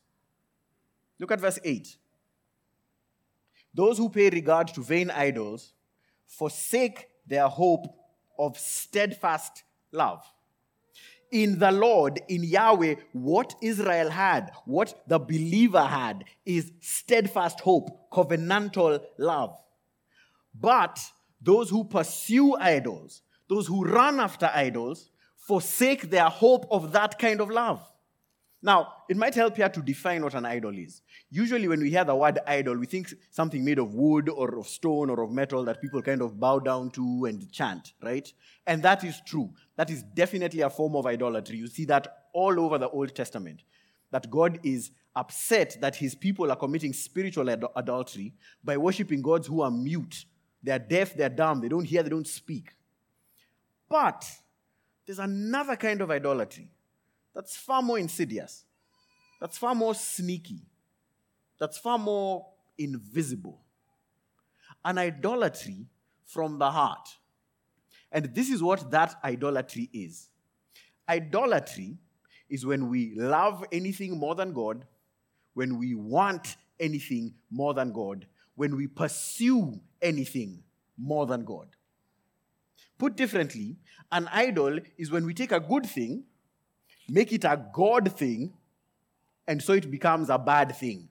Look 1.18 1.32
at 1.32 1.38
verse 1.38 1.58
8. 1.62 1.98
Those 3.74 3.98
who 3.98 4.08
pay 4.08 4.30
regard 4.30 4.68
to 4.68 4.82
vain 4.82 5.10
idols 5.10 5.74
forsake 6.26 7.08
their 7.26 7.46
hope 7.46 7.94
of 8.38 8.56
steadfast 8.56 9.64
love. 9.92 10.24
In 11.30 11.58
the 11.58 11.72
Lord, 11.72 12.22
in 12.26 12.42
Yahweh, 12.42 12.94
what 13.12 13.54
Israel 13.60 14.08
had, 14.08 14.50
what 14.64 15.02
the 15.06 15.18
believer 15.18 15.84
had, 15.84 16.24
is 16.46 16.72
steadfast 16.80 17.60
hope, 17.60 18.10
covenantal 18.10 19.04
love. 19.18 19.54
But 20.58 20.98
those 21.42 21.68
who 21.68 21.84
pursue 21.84 22.56
idols, 22.56 23.20
those 23.50 23.66
who 23.66 23.84
run 23.84 24.20
after 24.20 24.50
idols, 24.54 25.10
forsake 25.36 26.08
their 26.08 26.30
hope 26.30 26.64
of 26.70 26.92
that 26.92 27.18
kind 27.18 27.42
of 27.42 27.50
love. 27.50 27.91
Now, 28.64 28.92
it 29.08 29.16
might 29.16 29.34
help 29.34 29.56
here 29.56 29.68
to 29.68 29.82
define 29.82 30.22
what 30.22 30.34
an 30.34 30.46
idol 30.46 30.76
is. 30.76 31.02
Usually, 31.30 31.66
when 31.66 31.80
we 31.80 31.90
hear 31.90 32.04
the 32.04 32.14
word 32.14 32.38
idol, 32.46 32.76
we 32.76 32.86
think 32.86 33.12
something 33.30 33.64
made 33.64 33.80
of 33.80 33.92
wood 33.92 34.28
or 34.28 34.56
of 34.56 34.68
stone 34.68 35.10
or 35.10 35.20
of 35.20 35.32
metal 35.32 35.64
that 35.64 35.80
people 35.80 36.00
kind 36.00 36.22
of 36.22 36.38
bow 36.38 36.60
down 36.60 36.90
to 36.92 37.24
and 37.24 37.50
chant, 37.50 37.92
right? 38.00 38.32
And 38.68 38.80
that 38.84 39.02
is 39.02 39.20
true. 39.26 39.50
That 39.76 39.90
is 39.90 40.04
definitely 40.14 40.60
a 40.60 40.70
form 40.70 40.94
of 40.94 41.06
idolatry. 41.06 41.56
You 41.56 41.66
see 41.66 41.84
that 41.86 42.26
all 42.32 42.60
over 42.60 42.78
the 42.78 42.88
Old 42.88 43.16
Testament. 43.16 43.62
That 44.12 44.30
God 44.30 44.60
is 44.62 44.92
upset 45.16 45.78
that 45.80 45.96
his 45.96 46.14
people 46.14 46.52
are 46.52 46.56
committing 46.56 46.92
spiritual 46.92 47.50
ad- 47.50 47.64
adultery 47.74 48.32
by 48.62 48.76
worshiping 48.76 49.22
gods 49.22 49.48
who 49.48 49.62
are 49.62 49.72
mute. 49.72 50.24
They're 50.62 50.78
deaf, 50.78 51.14
they're 51.14 51.28
dumb, 51.28 51.60
they 51.60 51.68
don't 51.68 51.84
hear, 51.84 52.04
they 52.04 52.10
don't 52.10 52.28
speak. 52.28 52.70
But 53.88 54.24
there's 55.04 55.18
another 55.18 55.74
kind 55.74 56.00
of 56.00 56.12
idolatry 56.12 56.68
that's 57.34 57.56
far 57.56 57.82
more 57.82 57.98
insidious, 57.98 58.64
that's 59.40 59.58
far 59.58 59.74
more 59.74 59.94
sneaky, 59.94 60.62
that's 61.58 61.78
far 61.78 61.98
more 61.98 62.46
invisible. 62.78 63.60
An 64.84 64.98
idolatry 64.98 65.86
from 66.26 66.58
the 66.58 66.70
heart. 66.70 67.08
And 68.10 68.34
this 68.34 68.50
is 68.50 68.62
what 68.62 68.90
that 68.90 69.14
idolatry 69.24 69.88
is. 69.92 70.28
Idolatry 71.08 71.98
is 72.50 72.66
when 72.66 72.88
we 72.88 73.14
love 73.16 73.64
anything 73.72 74.18
more 74.18 74.34
than 74.34 74.52
God, 74.52 74.84
when 75.54 75.78
we 75.78 75.94
want 75.94 76.56
anything 76.78 77.34
more 77.50 77.74
than 77.74 77.92
God, 77.92 78.26
when 78.54 78.76
we 78.76 78.86
pursue 78.86 79.80
anything 80.00 80.62
more 80.98 81.26
than 81.26 81.44
God. 81.44 81.68
Put 82.98 83.16
differently, 83.16 83.76
an 84.10 84.28
idol 84.32 84.78
is 84.98 85.10
when 85.10 85.24
we 85.24 85.34
take 85.34 85.52
a 85.52 85.60
good 85.60 85.86
thing 85.86 86.24
make 87.12 87.30
it 87.30 87.44
a 87.44 87.62
God 87.74 88.10
thing, 88.16 88.54
and 89.46 89.62
so 89.62 89.74
it 89.74 89.90
becomes 89.90 90.30
a 90.30 90.38
bad 90.38 90.74
thing. 90.74 91.08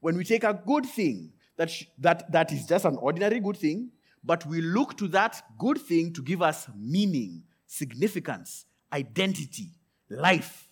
When 0.00 0.16
we 0.16 0.24
take 0.24 0.42
a 0.42 0.60
good 0.66 0.84
thing 0.84 1.32
that, 1.56 1.70
sh- 1.70 1.84
that, 1.98 2.30
that 2.32 2.52
is 2.52 2.66
just 2.66 2.84
an 2.84 2.96
ordinary 2.96 3.38
good 3.38 3.56
thing, 3.56 3.90
but 4.24 4.44
we 4.44 4.60
look 4.60 4.98
to 4.98 5.06
that 5.08 5.40
good 5.56 5.78
thing 5.78 6.12
to 6.14 6.22
give 6.22 6.42
us 6.42 6.68
meaning, 6.76 7.44
significance, 7.66 8.66
identity, 8.92 9.70
life. 10.08 10.68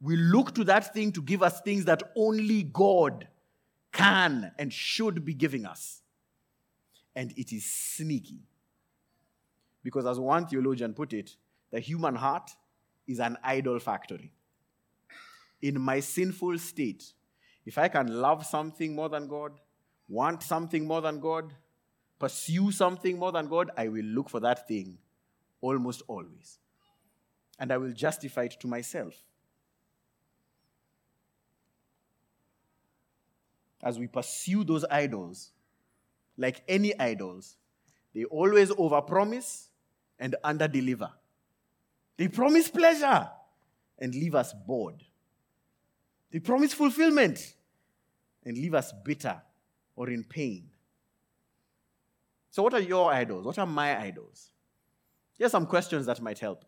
We 0.00 0.16
look 0.16 0.54
to 0.54 0.64
that 0.64 0.94
thing 0.94 1.12
to 1.12 1.22
give 1.22 1.42
us 1.42 1.60
things 1.60 1.84
that 1.84 2.02
only 2.16 2.62
God 2.62 3.28
can 3.92 4.52
and 4.58 4.72
should 4.72 5.22
be 5.22 5.34
giving 5.34 5.66
us. 5.66 6.00
And 7.14 7.32
it 7.36 7.52
is 7.52 7.64
sneaky. 7.64 8.40
Because, 9.82 10.06
as 10.06 10.18
one 10.18 10.46
theologian 10.46 10.94
put 10.94 11.12
it, 11.12 11.36
the 11.70 11.78
human 11.78 12.14
heart 12.14 12.50
is 13.06 13.20
an 13.20 13.36
idol 13.42 13.78
factory. 13.78 14.32
In 15.62 15.80
my 15.80 16.00
sinful 16.00 16.58
state, 16.58 17.12
if 17.64 17.78
I 17.78 17.88
can 17.88 18.08
love 18.20 18.44
something 18.44 18.94
more 18.94 19.08
than 19.08 19.26
God, 19.28 19.52
want 20.08 20.42
something 20.42 20.86
more 20.86 21.00
than 21.00 21.20
God, 21.20 21.52
pursue 22.18 22.70
something 22.70 23.18
more 23.18 23.32
than 23.32 23.48
God, 23.48 23.70
I 23.76 23.88
will 23.88 24.04
look 24.04 24.28
for 24.28 24.40
that 24.40 24.68
thing 24.68 24.98
almost 25.60 26.02
always. 26.06 26.58
And 27.58 27.72
I 27.72 27.78
will 27.78 27.92
justify 27.92 28.44
it 28.44 28.56
to 28.60 28.66
myself. 28.66 29.14
As 33.82 33.98
we 33.98 34.06
pursue 34.06 34.64
those 34.64 34.84
idols, 34.90 35.52
like 36.36 36.62
any 36.68 36.98
idols, 36.98 37.56
they 38.14 38.24
always 38.24 38.70
overpromise 38.70 39.68
and 40.18 40.36
underdeliver. 40.44 41.10
They 42.16 42.28
promise 42.28 42.68
pleasure 42.68 43.28
and 43.98 44.14
leave 44.14 44.34
us 44.34 44.52
bored. 44.66 45.02
They 46.30 46.38
promise 46.40 46.74
fulfillment 46.74 47.54
and 48.44 48.56
leave 48.56 48.74
us 48.74 48.92
bitter 49.04 49.40
or 49.96 50.10
in 50.10 50.24
pain. 50.24 50.70
So, 52.50 52.62
what 52.62 52.74
are 52.74 52.80
your 52.80 53.12
idols? 53.12 53.46
What 53.46 53.58
are 53.58 53.66
my 53.66 54.00
idols? 54.00 54.50
Here 55.36 55.46
are 55.46 55.50
some 55.50 55.66
questions 55.66 56.06
that 56.06 56.20
might 56.20 56.38
help. 56.38 56.64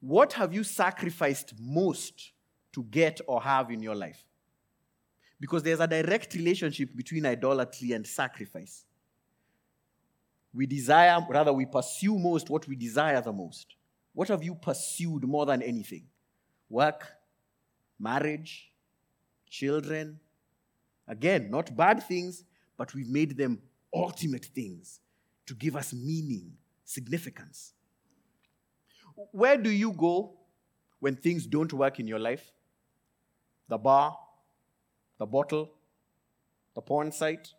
What 0.00 0.32
have 0.32 0.52
you 0.52 0.64
sacrificed 0.64 1.54
most 1.60 2.32
to 2.72 2.82
get 2.84 3.20
or 3.26 3.42
have 3.42 3.70
in 3.70 3.82
your 3.82 3.94
life? 3.94 4.24
Because 5.38 5.62
there's 5.62 5.80
a 5.80 5.86
direct 5.86 6.34
relationship 6.34 6.94
between 6.96 7.26
idolatry 7.26 7.92
and 7.92 8.06
sacrifice. 8.06 8.84
We 10.52 10.66
desire, 10.66 11.24
rather, 11.28 11.52
we 11.52 11.66
pursue 11.66 12.18
most 12.18 12.50
what 12.50 12.66
we 12.66 12.76
desire 12.76 13.20
the 13.20 13.32
most. 13.32 13.76
What 14.12 14.28
have 14.28 14.42
you 14.42 14.54
pursued 14.54 15.24
more 15.24 15.46
than 15.46 15.62
anything? 15.62 16.04
Work, 16.68 17.06
marriage, 17.98 18.72
children. 19.48 20.20
Again, 21.06 21.50
not 21.50 21.76
bad 21.76 22.02
things, 22.02 22.44
but 22.76 22.94
we've 22.94 23.08
made 23.08 23.36
them 23.36 23.60
ultimate 23.94 24.44
things 24.44 25.00
to 25.46 25.54
give 25.54 25.76
us 25.76 25.92
meaning, 25.92 26.52
significance. 26.84 27.72
Where 29.32 29.56
do 29.56 29.70
you 29.70 29.92
go 29.92 30.38
when 31.00 31.16
things 31.16 31.46
don't 31.46 31.72
work 31.72 31.98
in 32.00 32.06
your 32.06 32.18
life? 32.18 32.52
The 33.68 33.78
bar, 33.78 34.16
the 35.18 35.26
bottle, 35.26 35.70
the 36.74 36.80
porn 36.80 37.12
site? 37.12 37.52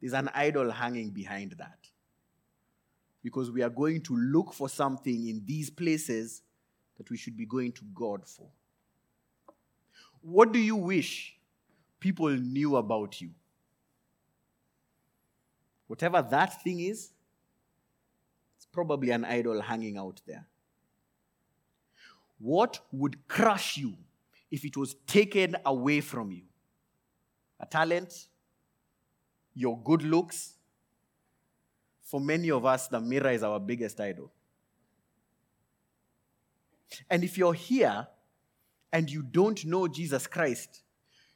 There's 0.00 0.12
an 0.12 0.30
idol 0.34 0.70
hanging 0.70 1.10
behind 1.10 1.52
that 1.58 1.78
because 3.22 3.50
we 3.50 3.62
are 3.62 3.70
going 3.70 4.00
to 4.02 4.16
look 4.16 4.52
for 4.52 4.68
something 4.68 5.28
in 5.28 5.42
these 5.44 5.70
places 5.70 6.42
that 6.96 7.10
we 7.10 7.16
should 7.16 7.36
be 7.36 7.46
going 7.46 7.72
to 7.72 7.82
God 7.94 8.26
for. 8.26 8.48
What 10.20 10.52
do 10.52 10.58
you 10.58 10.76
wish 10.76 11.38
people 12.00 12.30
knew 12.30 12.76
about 12.76 13.20
you? 13.20 13.30
Whatever 15.86 16.22
that 16.22 16.62
thing 16.62 16.80
is, 16.80 17.12
it's 18.56 18.66
probably 18.66 19.10
an 19.10 19.24
idol 19.24 19.60
hanging 19.60 19.96
out 19.96 20.20
there. 20.26 20.46
What 22.38 22.80
would 22.92 23.26
crush 23.26 23.76
you 23.76 23.94
if 24.50 24.64
it 24.64 24.76
was 24.76 24.94
taken 25.06 25.56
away 25.64 26.00
from 26.00 26.30
you? 26.30 26.42
A 27.60 27.66
talent? 27.66 28.28
Your 29.54 29.80
good 29.82 30.02
looks? 30.02 30.57
For 32.08 32.22
many 32.22 32.50
of 32.50 32.64
us, 32.64 32.88
the 32.88 33.00
mirror 33.00 33.30
is 33.30 33.42
our 33.42 33.60
biggest 33.60 34.00
idol. 34.00 34.32
And 37.10 37.22
if 37.22 37.36
you're 37.36 37.52
here 37.52 38.06
and 38.90 39.10
you 39.10 39.22
don't 39.22 39.62
know 39.66 39.86
Jesus 39.88 40.26
Christ, 40.26 40.84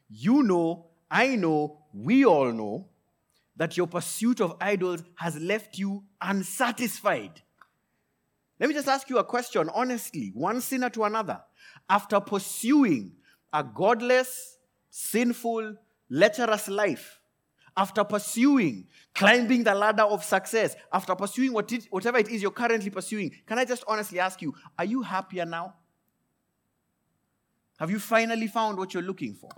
you 0.09 0.43
know, 0.43 0.87
I 1.11 1.37
know, 1.37 1.83
we 1.93 2.25
all 2.25 2.51
know 2.53 2.89
that 3.55 3.77
your 3.77 3.87
pursuit 3.87 4.41
of 4.41 4.57
idols 4.63 5.03
has 5.17 5.37
left 5.37 5.79
you 5.79 6.05
unsatisfied. 6.23 7.43
Let 8.59 8.71
me 8.71 8.75
just 8.75 8.89
ask 8.89 9.11
you 9.11 9.19
a 9.19 9.25
question 9.25 9.69
honestly, 9.75 10.31
one 10.33 10.63
sinner 10.63 10.89
to 10.89 11.05
another. 11.05 11.43
After 11.91 12.19
pursuing 12.19 13.13
a 13.53 13.63
godless, 13.63 14.57
sinful, 14.89 15.77
lecherous 16.09 16.69
life, 16.69 17.19
after 17.77 18.05
pursuing, 18.05 18.87
climbing 19.15 19.65
the 19.65 19.75
ladder 19.75 20.03
of 20.03 20.25
success, 20.25 20.77
after 20.93 21.15
pursuing 21.15 21.53
what 21.53 21.71
it, 21.73 21.87
whatever 21.91 22.19
it 22.19 22.29
is 22.29 22.43
you're 22.43 22.51
currently 22.51 22.91
pursuing, 22.91 23.33
can 23.47 23.59
I 23.59 23.65
just 23.65 23.85
honestly 23.89 24.21
ask 24.21 24.43
you, 24.43 24.55
are 24.79 24.85
you 24.85 25.03
happier 25.03 25.45
now? 25.45 25.75
Have 27.79 27.91
you 27.91 27.99
finally 27.99 28.47
found 28.47 28.79
what 28.79 28.95
you're 28.95 29.03
looking 29.03 29.35
for? 29.35 29.51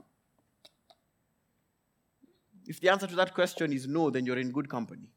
If 2.67 2.81
the 2.81 2.89
answer 2.89 3.07
to 3.07 3.17
that 3.17 3.35
question 3.35 3.73
is 3.73 3.87
no, 3.87 4.11
then 4.11 4.25
you're 4.25 4.39
in 4.39 4.51
good 4.51 4.69
company. 4.69 5.11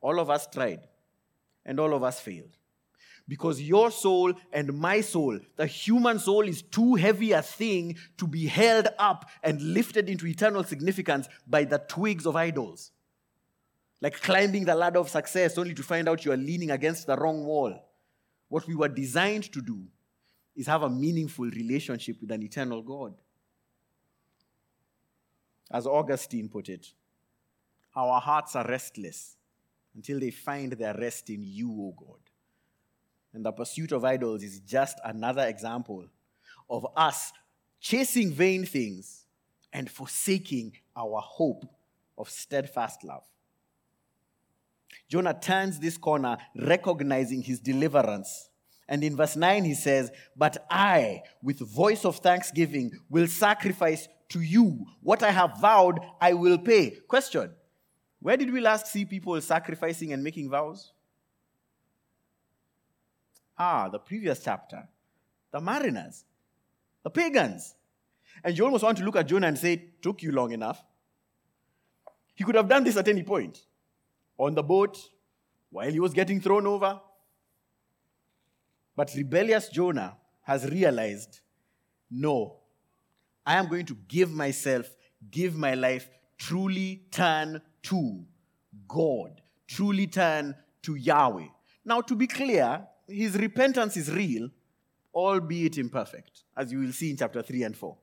All 0.00 0.20
of 0.20 0.30
us 0.30 0.46
tried, 0.46 0.86
and 1.64 1.80
all 1.80 1.94
of 1.94 2.04
us 2.04 2.20
failed. 2.20 2.56
Because 3.28 3.60
your 3.60 3.90
soul 3.90 4.34
and 4.52 4.72
my 4.72 5.00
soul, 5.00 5.38
the 5.56 5.66
human 5.66 6.18
soul, 6.18 6.42
is 6.42 6.62
too 6.62 6.94
heavy 6.94 7.32
a 7.32 7.42
thing 7.42 7.96
to 8.18 8.26
be 8.26 8.46
held 8.46 8.88
up 8.98 9.28
and 9.42 9.60
lifted 9.60 10.08
into 10.08 10.26
eternal 10.26 10.62
significance 10.62 11.28
by 11.46 11.64
the 11.64 11.78
twigs 11.78 12.24
of 12.24 12.36
idols. 12.36 12.92
Like 14.00 14.20
climbing 14.20 14.64
the 14.64 14.74
ladder 14.74 15.00
of 15.00 15.08
success 15.08 15.58
only 15.58 15.74
to 15.74 15.82
find 15.82 16.08
out 16.08 16.24
you 16.24 16.32
are 16.32 16.36
leaning 16.36 16.70
against 16.70 17.06
the 17.06 17.16
wrong 17.16 17.44
wall. 17.44 17.74
What 18.48 18.66
we 18.68 18.76
were 18.76 18.88
designed 18.88 19.50
to 19.52 19.60
do 19.60 19.82
is 20.54 20.66
have 20.68 20.82
a 20.82 20.90
meaningful 20.90 21.46
relationship 21.46 22.20
with 22.20 22.30
an 22.30 22.42
eternal 22.42 22.82
God. 22.82 23.14
As 25.70 25.86
Augustine 25.86 26.48
put 26.48 26.68
it, 26.68 26.86
our 27.96 28.20
hearts 28.20 28.54
are 28.54 28.66
restless 28.66 29.36
until 29.94 30.20
they 30.20 30.30
find 30.30 30.72
their 30.72 30.94
rest 30.94 31.30
in 31.30 31.42
you, 31.42 31.70
O 31.70 31.94
God. 31.98 32.20
And 33.36 33.44
the 33.44 33.52
pursuit 33.52 33.92
of 33.92 34.02
idols 34.02 34.42
is 34.42 34.60
just 34.60 34.98
another 35.04 35.42
example 35.42 36.06
of 36.70 36.86
us 36.96 37.34
chasing 37.82 38.32
vain 38.32 38.64
things 38.64 39.26
and 39.74 39.90
forsaking 39.90 40.72
our 40.96 41.20
hope 41.20 41.66
of 42.16 42.30
steadfast 42.30 43.04
love. 43.04 43.24
Jonah 45.10 45.38
turns 45.38 45.78
this 45.78 45.98
corner, 45.98 46.38
recognizing 46.56 47.42
his 47.42 47.60
deliverance. 47.60 48.48
And 48.88 49.04
in 49.04 49.16
verse 49.16 49.36
9, 49.36 49.64
he 49.64 49.74
says, 49.74 50.10
But 50.34 50.66
I, 50.70 51.20
with 51.42 51.58
voice 51.58 52.06
of 52.06 52.16
thanksgiving, 52.16 52.90
will 53.10 53.26
sacrifice 53.26 54.08
to 54.30 54.40
you 54.40 54.86
what 55.02 55.22
I 55.22 55.30
have 55.30 55.60
vowed 55.60 56.00
I 56.22 56.32
will 56.32 56.56
pay. 56.56 56.92
Question 57.06 57.50
Where 58.18 58.38
did 58.38 58.50
we 58.50 58.62
last 58.62 58.86
see 58.86 59.04
people 59.04 59.38
sacrificing 59.42 60.14
and 60.14 60.24
making 60.24 60.48
vows? 60.48 60.94
Ah, 63.58 63.88
the 63.88 63.98
previous 63.98 64.42
chapter. 64.42 64.88
The 65.52 65.60
mariners, 65.60 66.24
the 67.02 67.10
pagans. 67.10 67.74
And 68.44 68.56
you 68.56 68.64
almost 68.64 68.84
want 68.84 68.98
to 68.98 69.04
look 69.04 69.16
at 69.16 69.26
Jonah 69.26 69.46
and 69.46 69.58
say, 69.58 69.74
It 69.74 70.02
took 70.02 70.22
you 70.22 70.32
long 70.32 70.52
enough. 70.52 70.82
He 72.34 72.44
could 72.44 72.54
have 72.54 72.68
done 72.68 72.84
this 72.84 72.96
at 72.96 73.08
any 73.08 73.22
point 73.22 73.64
on 74.38 74.54
the 74.54 74.62
boat, 74.62 74.98
while 75.70 75.90
he 75.90 76.00
was 76.00 76.12
getting 76.12 76.40
thrown 76.40 76.66
over. 76.66 77.00
But 78.94 79.14
rebellious 79.14 79.68
Jonah 79.68 80.16
has 80.42 80.68
realized 80.70 81.40
no, 82.10 82.58
I 83.44 83.56
am 83.56 83.68
going 83.68 83.86
to 83.86 83.96
give 84.08 84.30
myself, 84.30 84.86
give 85.30 85.56
my 85.56 85.74
life, 85.74 86.08
truly 86.38 87.06
turn 87.10 87.60
to 87.84 88.24
God, 88.86 89.40
truly 89.66 90.06
turn 90.06 90.54
to 90.82 90.94
Yahweh. 90.94 91.46
Now, 91.84 92.00
to 92.02 92.14
be 92.14 92.26
clear, 92.26 92.86
his 93.08 93.36
repentance 93.36 93.96
is 93.96 94.10
real, 94.12 94.50
albeit 95.14 95.78
imperfect, 95.78 96.42
as 96.56 96.72
you 96.72 96.80
will 96.80 96.92
see 96.92 97.10
in 97.10 97.16
chapter 97.16 97.42
3 97.42 97.62
and 97.62 97.76
4. 97.76 97.96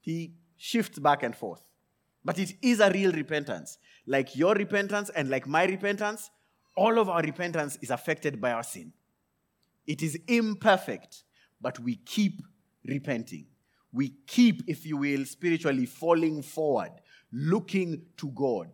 He 0.00 0.32
shifts 0.56 0.98
back 0.98 1.22
and 1.22 1.34
forth. 1.34 1.64
But 2.24 2.38
it 2.38 2.54
is 2.60 2.80
a 2.80 2.90
real 2.90 3.12
repentance. 3.12 3.78
Like 4.06 4.36
your 4.36 4.54
repentance 4.54 5.10
and 5.10 5.30
like 5.30 5.46
my 5.46 5.64
repentance, 5.64 6.30
all 6.76 6.98
of 6.98 7.08
our 7.08 7.22
repentance 7.22 7.78
is 7.80 7.90
affected 7.90 8.40
by 8.40 8.52
our 8.52 8.62
sin. 8.62 8.92
It 9.86 10.02
is 10.02 10.18
imperfect, 10.28 11.24
but 11.60 11.78
we 11.78 11.96
keep 11.96 12.42
repenting. 12.84 13.46
We 13.92 14.14
keep, 14.26 14.62
if 14.66 14.86
you 14.86 14.98
will, 14.98 15.24
spiritually 15.24 15.86
falling 15.86 16.42
forward, 16.42 16.92
looking 17.32 18.02
to 18.18 18.28
God, 18.28 18.68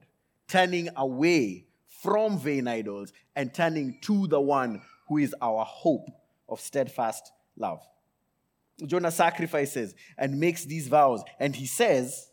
turning 0.48 0.88
away 0.96 1.66
from 1.86 2.38
vain 2.38 2.68
idols 2.68 3.12
and 3.34 3.54
turning 3.54 3.98
to 4.02 4.26
the 4.26 4.40
one 4.40 4.82
who 5.08 5.18
is 5.18 5.34
our 5.40 5.64
hope 5.64 6.08
of 6.48 6.60
steadfast 6.60 7.32
love. 7.56 7.80
Jonah 8.84 9.10
sacrifices 9.10 9.94
and 10.18 10.38
makes 10.38 10.64
these 10.64 10.88
vows, 10.88 11.22
and 11.40 11.56
he 11.56 11.66
says, 11.66 12.30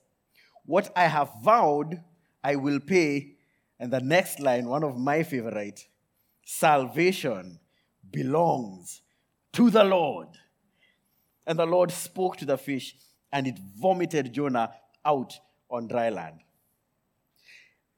What 0.65 0.91
I 0.95 1.05
have 1.05 1.31
vowed, 1.43 2.01
I 2.43 2.55
will 2.57 2.79
pay. 2.79 3.35
And 3.79 3.91
the 3.91 4.01
next 4.01 4.39
line, 4.39 4.67
one 4.67 4.83
of 4.83 4.97
my 4.97 5.23
favorite 5.23 5.87
salvation 6.45 7.59
belongs 8.11 9.01
to 9.53 9.69
the 9.69 9.83
Lord. 9.83 10.27
And 11.45 11.57
the 11.57 11.65
Lord 11.65 11.91
spoke 11.91 12.37
to 12.37 12.45
the 12.45 12.57
fish, 12.57 12.95
and 13.31 13.47
it 13.47 13.59
vomited 13.77 14.33
Jonah 14.33 14.73
out 15.05 15.33
on 15.69 15.87
dry 15.87 16.09
land. 16.09 16.39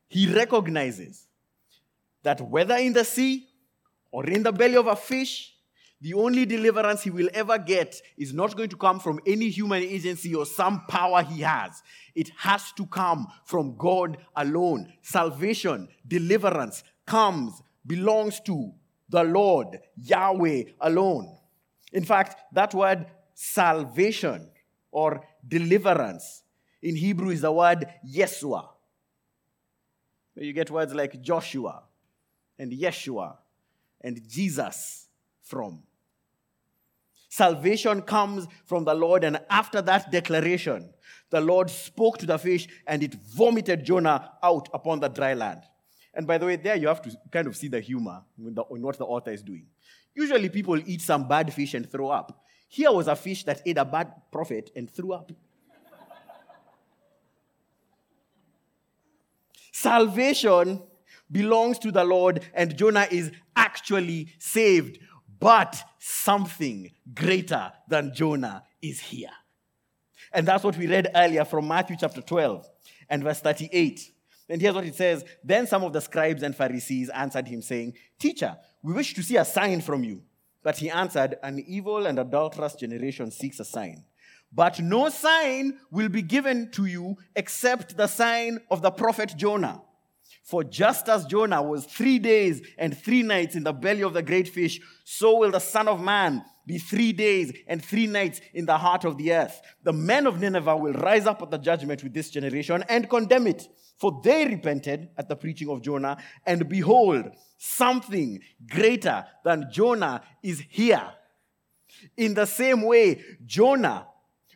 He 0.08 0.32
recognizes 0.34 1.28
that 2.24 2.42
whether 2.42 2.76
in 2.76 2.94
the 2.94 3.04
sea 3.04 3.48
or 4.16 4.26
in 4.28 4.44
the 4.44 4.52
belly 4.54 4.78
of 4.78 4.88
a 4.88 4.96
fish, 4.96 5.54
the 6.00 6.14
only 6.14 6.46
deliverance 6.46 7.04
he 7.04 7.10
will 7.10 7.28
ever 7.34 7.58
get 7.58 8.02
is 8.18 8.34
not 8.34 8.56
going 8.56 8.70
to 8.70 8.78
come 8.78 8.98
from 8.98 9.20
any 9.28 9.50
human 9.50 9.84
agency 9.84 10.34
or 10.34 10.46
some 10.46 10.86
power 10.88 11.22
he 11.22 11.42
has. 11.42 11.84
It 12.16 12.30
has 12.38 12.72
to 12.78 12.86
come 12.86 13.28
from 13.44 13.76
God 13.76 14.18
alone. 14.34 14.94
Salvation, 15.02 15.90
deliverance 16.08 16.86
comes, 17.06 17.62
belongs 17.86 18.40
to 18.46 18.72
the 19.10 19.26
Lord, 19.26 19.80
Yahweh 19.98 20.64
alone. 20.80 21.38
In 21.92 22.06
fact, 22.06 22.38
that 22.54 22.74
word 22.74 23.08
salvation 23.34 24.50
or 24.92 25.28
deliverance 25.46 26.44
in 26.82 26.96
Hebrew 26.96 27.32
is 27.32 27.42
the 27.42 27.52
word 27.52 27.86
Yeshua. 28.10 28.66
You 30.36 30.54
get 30.54 30.72
words 30.72 30.94
like 30.94 31.22
Joshua 31.22 31.84
and 32.58 32.72
Yeshua 32.72 33.40
and 34.06 34.22
Jesus 34.30 35.08
from. 35.42 35.84
Salvation 37.28 38.02
comes 38.02 38.48
from 38.66 38.86
the 38.86 38.94
Lord, 38.94 39.26
and 39.26 39.42
after 39.50 39.82
that 39.82 40.12
declaration, 40.12 40.94
the 41.32 41.42
Lord 41.42 41.70
spoke 41.70 42.18
to 42.20 42.26
the 42.26 42.38
fish 42.38 42.68
and 42.88 43.04
it 43.04 43.16
vomited 43.16 43.84
Jonah 43.84 44.32
out 44.42 44.70
upon 44.74 45.00
the 45.02 45.10
dry 45.10 45.34
land. 45.34 45.64
And 46.14 46.26
by 46.26 46.38
the 46.38 46.46
way, 46.46 46.56
there 46.56 46.78
you 46.78 46.88
have 46.88 47.02
to 47.02 47.12
kind 47.32 47.48
of 47.48 47.58
see 47.58 47.68
the 47.68 47.82
humor 47.82 48.22
in, 48.38 48.54
the, 48.54 48.64
in 48.72 48.82
what 48.82 48.98
the 48.98 49.06
author 49.06 49.32
is 49.32 49.42
doing. 49.42 49.66
Usually 50.14 50.48
people 50.48 50.80
eat 50.86 51.02
some 51.02 51.28
bad 51.28 51.54
fish 51.54 51.74
and 51.74 51.92
throw 51.92 52.10
up. 52.10 52.46
Here 52.70 52.92
was 52.92 53.08
a 53.08 53.16
fish 53.16 53.44
that 53.44 53.62
ate 53.66 53.78
a 53.78 53.84
bad 53.84 54.14
prophet 54.32 54.72
and 54.76 54.90
threw 54.90 55.12
up. 55.12 55.32
Salvation 59.74 60.82
belongs 61.32 61.80
to 61.80 61.92
the 61.92 62.04
Lord, 62.04 62.46
and 62.54 62.78
Jonah 62.78 63.08
is 63.10 63.32
actually 63.56 64.34
saved. 64.40 65.00
But 65.40 65.82
something 66.00 66.92
greater 67.14 67.72
than 67.88 68.14
Jonah 68.14 68.64
is 68.82 69.00
here. 69.00 69.30
And 70.34 70.48
that's 70.48 70.64
what 70.64 70.78
we 70.78 70.88
read 70.88 71.12
earlier 71.16 71.46
from 71.46 71.68
Matthew 71.68 71.96
chapter 72.00 72.22
12 72.22 72.68
and 73.10 73.24
verse 73.24 73.42
38. 73.42 74.12
And 74.50 74.62
here's 74.62 74.76
what 74.76 74.86
it 74.86 74.96
says 74.96 75.24
Then 75.44 75.68
some 75.68 75.84
of 75.84 75.94
the 75.94 76.02
scribes 76.02 76.44
and 76.44 76.56
Pharisees 76.56 77.10
answered 77.10 77.48
him, 77.48 77.62
saying, 77.62 77.94
Teacher, 78.20 78.58
we 78.84 78.94
wish 78.94 79.14
to 79.16 79.24
see 79.24 79.38
a 79.38 79.46
sign 79.46 79.82
from 79.82 80.04
you. 80.04 80.22
But 80.64 80.78
he 80.78 80.90
answered, 80.90 81.38
An 81.44 81.64
evil 81.68 82.06
and 82.06 82.20
adulterous 82.20 82.76
generation 82.76 83.32
seeks 83.32 83.60
a 83.60 83.66
sign. 83.66 84.04
But 84.52 84.80
no 84.80 85.10
sign 85.10 85.80
will 85.92 86.10
be 86.10 86.22
given 86.22 86.72
to 86.72 86.86
you 86.86 87.18
except 87.36 87.98
the 87.98 88.08
sign 88.08 88.60
of 88.72 88.82
the 88.82 88.92
prophet 88.92 89.34
Jonah. 89.36 89.82
For 90.46 90.64
just 90.64 91.10
as 91.10 91.26
Jonah 91.26 91.64
was 91.64 91.86
three 91.86 92.20
days 92.20 92.62
and 92.78 92.96
three 92.96 93.24
nights 93.24 93.56
in 93.56 93.64
the 93.64 93.74
belly 93.74 94.04
of 94.04 94.14
the 94.14 94.22
great 94.22 94.48
fish, 94.48 94.80
so 95.04 95.40
will 95.40 95.50
the 95.50 95.60
Son 95.60 95.88
of 95.88 96.00
Man 96.00 96.46
be 96.68 96.78
three 96.78 97.14
days 97.14 97.52
and 97.68 97.84
three 97.84 98.06
nights 98.06 98.42
in 98.54 98.68
the 98.68 98.78
heart 98.78 99.06
of 99.06 99.18
the 99.18 99.34
earth. 99.34 99.60
The 99.82 99.92
men 99.92 100.28
of 100.28 100.40
Nineveh 100.40 100.78
will 100.78 100.94
rise 100.94 101.26
up 101.26 101.42
at 101.42 101.50
the 101.50 101.58
judgment 101.58 102.04
with 102.04 102.14
this 102.14 102.30
generation 102.30 102.84
and 102.90 103.10
condemn 103.10 103.48
it. 103.48 103.68
For 103.98 104.22
they 104.24 104.46
repented 104.46 105.10
at 105.18 105.28
the 105.28 105.36
preaching 105.36 105.70
of 105.70 105.82
Jonah, 105.82 106.18
and 106.46 106.70
behold, 106.70 107.32
something 107.58 108.40
greater 108.70 109.26
than 109.44 109.70
Jonah 109.72 110.22
is 110.44 110.64
here. 110.70 111.10
In 112.18 112.36
the 112.36 112.46
same 112.46 112.84
way, 112.84 113.24
Jonah 113.48 114.06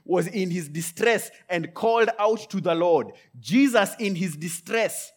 was 0.06 0.28
in 0.28 0.52
his 0.52 0.69
distress 0.69 1.32
and 1.49 1.73
called 1.73 2.10
out 2.19 2.47
to 2.52 2.62
the 2.62 2.75
Lord. 2.75 3.08
Jesus, 3.39 3.95
in 3.97 4.13
his 4.13 4.36
distress, 4.36 5.12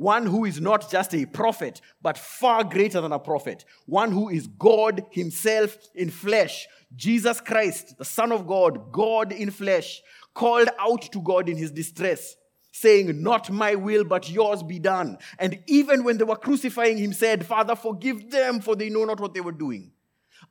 one 0.00 0.24
who 0.24 0.46
is 0.46 0.62
not 0.62 0.90
just 0.90 1.14
a 1.14 1.26
prophet, 1.26 1.82
but 2.00 2.16
far 2.16 2.64
greater 2.64 3.02
than 3.02 3.12
a 3.12 3.18
prophet, 3.18 3.66
one 3.84 4.10
who 4.10 4.30
is 4.30 4.46
God 4.46 5.04
Himself 5.10 5.76
in 5.94 6.08
flesh, 6.08 6.66
Jesus 6.96 7.38
Christ, 7.42 7.98
the 7.98 8.04
Son 8.06 8.32
of 8.32 8.46
God, 8.46 8.90
God 8.92 9.30
in 9.30 9.50
flesh, 9.50 10.00
called 10.32 10.70
out 10.78 11.02
to 11.12 11.20
God 11.20 11.50
in 11.50 11.58
His 11.58 11.70
distress. 11.70 12.36
saying, 12.72 13.22
Not 13.22 13.50
my 13.50 13.74
will, 13.74 14.04
but 14.04 14.30
yours 14.30 14.62
be 14.62 14.78
done. 14.78 15.18
And 15.38 15.58
even 15.66 16.02
when 16.02 16.16
they 16.16 16.24
were 16.24 16.36
crucifying 16.36 16.96
him, 16.96 17.12
said, 17.12 17.44
Father, 17.44 17.76
forgive 17.76 18.30
them, 18.30 18.60
for 18.60 18.76
they 18.76 18.88
know 18.88 19.04
not 19.04 19.20
what 19.20 19.34
they 19.34 19.42
were 19.42 19.52
doing. 19.52 19.92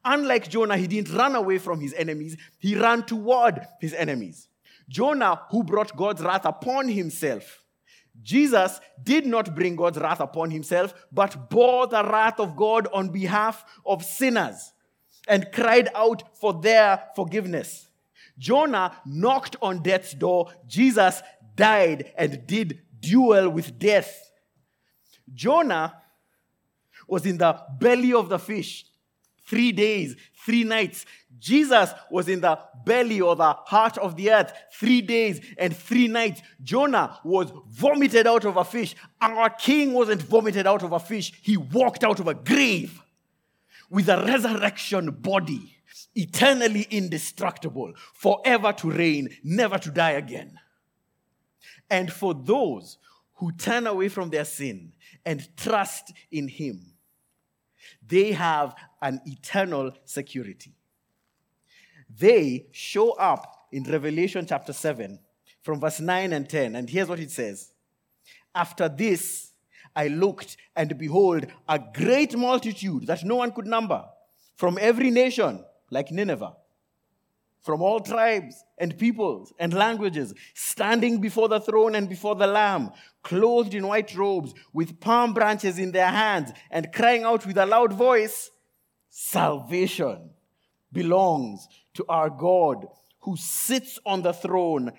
Unlike 0.06 0.50
Jonah, 0.50 0.78
he 0.78 0.86
didn't 0.86 1.16
run 1.16 1.36
away 1.36 1.58
from 1.58 1.80
his 1.80 1.96
enemies, 1.96 2.38
he 2.60 2.76
ran 2.76 3.02
toward 3.02 3.66
his 3.82 3.96
enemies. 3.96 4.48
Jonah, 4.88 5.42
who 5.50 5.64
brought 5.64 5.96
God's 5.96 6.22
wrath 6.22 6.46
upon 6.46 6.88
himself, 6.90 7.64
Jesus 8.22 8.80
did 9.02 9.26
not 9.26 9.56
bring 9.56 9.76
God's 9.76 9.98
wrath 9.98 10.20
upon 10.20 10.52
himself, 10.52 10.94
but 11.12 11.50
bore 11.50 11.88
the 11.88 12.04
wrath 12.04 12.40
of 12.40 12.56
God 12.56 12.88
on 12.94 13.10
behalf 13.10 13.64
of 13.86 14.04
sinners 14.04 14.74
and 15.28 15.52
cried 15.52 15.90
out 15.96 16.36
for 16.38 16.54
their 16.54 17.04
forgiveness. 17.16 17.88
Jonah 18.38 18.96
knocked 19.06 19.56
on 19.62 19.84
death's 19.84 20.14
door. 20.14 20.52
Jesus 20.68 21.22
died 21.56 22.12
and 22.18 22.46
did 22.48 22.82
duel 23.00 23.50
with 23.50 23.78
death. 23.78 24.32
Jonah 25.34 25.96
was 27.08 27.26
in 27.26 27.38
the 27.38 27.60
belly 27.80 28.14
of 28.14 28.30
the 28.30 28.40
fish 28.40 28.86
three 29.46 29.72
days, 29.72 30.16
three 30.46 30.64
nights. 30.64 31.06
Jesus 31.38 31.92
was 32.10 32.28
in 32.28 32.42
the 32.42 32.60
belly 32.86 33.22
or 33.22 33.36
the 33.36 33.54
heart 33.54 33.98
of 33.98 34.16
the 34.16 34.32
earth 34.32 34.52
three 34.74 35.02
days 35.02 35.40
and 35.58 35.76
three 35.76 36.08
nights. 36.08 36.42
Jonah 36.64 37.20
was 37.24 37.52
vomited 37.68 38.26
out 38.26 38.46
of 38.46 38.58
a 38.58 38.66
fish. 38.66 38.96
Our 39.22 39.50
king 39.50 39.94
wasn't 39.94 40.24
vomited 40.24 40.66
out 40.66 40.84
of 40.84 40.92
a 40.92 41.00
fish, 41.00 41.32
he 41.42 41.56
walked 41.56 42.04
out 42.04 42.20
of 42.20 42.28
a 42.28 42.34
grave 42.34 43.02
with 43.90 44.10
a 44.10 44.24
resurrection 44.24 45.12
body, 45.12 45.76
eternally 46.16 46.88
indestructible, 46.90 47.94
forever 48.14 48.74
to 48.74 48.92
reign, 48.92 49.30
never 49.44 49.78
to 49.78 49.92
die 49.92 50.12
again. 50.12 50.60
And 51.90 52.12
for 52.12 52.34
those 52.34 52.98
who 53.36 53.52
turn 53.52 53.88
away 53.88 54.10
from 54.10 54.30
their 54.30 54.46
sin 54.46 54.94
and 55.26 55.48
trust 55.58 56.14
in 56.32 56.48
him, 56.48 56.94
they 58.06 58.32
have 58.32 58.76
an 59.02 59.22
eternal 59.26 59.94
security. 60.06 60.74
They 62.20 62.68
show 62.72 63.12
up 63.12 63.68
in 63.72 63.84
Revelation 63.84 64.46
chapter 64.46 64.74
7 64.74 65.20
from 65.62 65.80
verse 65.80 66.02
9 66.02 66.34
and 66.34 66.50
10. 66.50 66.76
And 66.76 66.90
here's 66.90 67.08
what 67.08 67.20
it 67.20 67.32
says 67.32 67.72
After 68.54 68.90
this, 68.90 69.54
I 69.96 70.08
looked, 70.08 70.58
and 70.76 70.98
behold, 70.98 71.48
a 71.68 71.80
great 71.80 72.38
multitude 72.38 73.08
that 73.08 73.24
no 73.24 73.38
one 73.38 73.52
could 73.52 73.68
number 73.68 74.04
from 74.56 74.78
every 74.82 75.12
nation, 75.12 75.64
like 75.92 76.12
Nineveh, 76.12 76.56
from 77.62 77.82
all 77.82 78.02
tribes 78.02 78.64
and 78.78 78.98
peoples 78.98 79.54
and 79.58 79.74
languages, 79.74 80.34
standing 80.54 81.22
before 81.22 81.48
the 81.48 81.62
throne 81.62 81.96
and 81.96 82.10
before 82.10 82.36
the 82.36 82.48
Lamb, 82.48 82.92
clothed 83.24 83.74
in 83.74 83.88
white 83.88 84.16
robes, 84.16 84.54
with 84.74 85.00
palm 85.00 85.34
branches 85.34 85.80
in 85.80 85.92
their 85.92 86.10
hands, 86.10 86.52
and 86.70 86.92
crying 86.92 87.24
out 87.24 87.46
with 87.46 87.58
a 87.58 87.66
loud 87.66 87.94
voice, 87.94 88.52
Salvation 89.10 90.30
belongs 90.92 91.68
to 91.96 92.06
our 92.08 92.30
God 92.30 92.88
who 93.22 93.36
sits 93.38 94.00
on 94.06 94.22
the 94.22 94.34
throne 94.34 94.92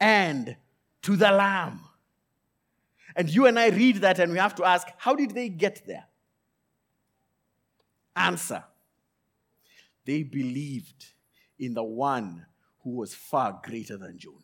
and 0.00 0.56
to 1.02 1.16
the 1.16 1.30
Lamb. 1.30 1.80
And 3.16 3.30
you 3.30 3.46
and 3.46 3.58
I 3.58 3.68
read 3.68 3.96
that 3.98 4.18
and 4.18 4.32
we 4.32 4.38
have 4.38 4.54
to 4.56 4.64
ask, 4.64 4.88
how 4.98 5.14
did 5.14 5.30
they 5.30 5.48
get 5.48 5.82
there? 5.86 6.04
Answer 8.16 8.64
they 10.04 10.22
believed 10.22 11.06
in 11.58 11.74
the 11.74 11.84
one 11.84 12.46
who 12.82 12.90
was 12.90 13.14
far 13.14 13.60
greater 13.64 13.96
than 13.96 14.18
Jonah. 14.18 14.38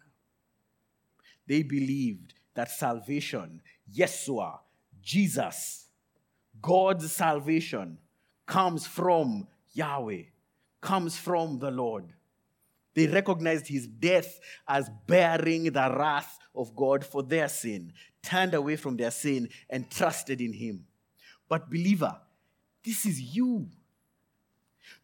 They 1.47 1.63
believed 1.63 2.35
that 2.55 2.71
salvation, 2.71 3.61
Yeshua, 3.95 4.59
Jesus, 5.03 5.87
God's 6.63 7.13
salvation, 7.13 7.99
comes 8.47 8.87
from 8.87 9.47
Yahweh, 9.73 10.23
comes 10.81 11.17
from 11.17 11.59
the 11.59 11.71
Lord. 11.71 12.05
They 12.95 13.07
recognized 13.07 13.69
his 13.69 13.87
death 13.87 14.41
as 14.67 14.91
bearing 15.07 15.65
the 15.65 15.95
wrath 15.97 16.39
of 16.55 16.75
God 16.75 17.05
for 17.05 17.23
their 17.23 17.49
sin, 17.49 17.93
turned 18.23 18.55
away 18.55 18.77
from 18.77 18.97
their 18.97 19.11
sin, 19.11 19.49
and 19.69 19.91
trusted 19.91 20.41
in 20.41 20.53
him. 20.53 20.87
But, 21.49 21.71
believer, 21.71 22.17
this 22.85 23.07
is 23.07 23.21
you. 23.21 23.69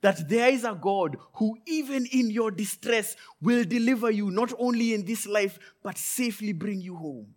That 0.01 0.29
there 0.29 0.51
is 0.51 0.65
a 0.65 0.79
God 0.81 1.17
who, 1.35 1.57
even 1.67 2.07
in 2.07 2.31
your 2.31 2.51
distress, 2.51 3.17
will 3.41 3.65
deliver 3.65 4.11
you 4.11 4.31
not 4.31 4.53
only 4.59 4.95
in 4.95 5.05
this 5.05 5.27
life, 5.27 5.59
but 5.83 5.97
safely 5.97 6.53
bring 6.53 6.81
you 6.81 6.97
home. 6.97 7.35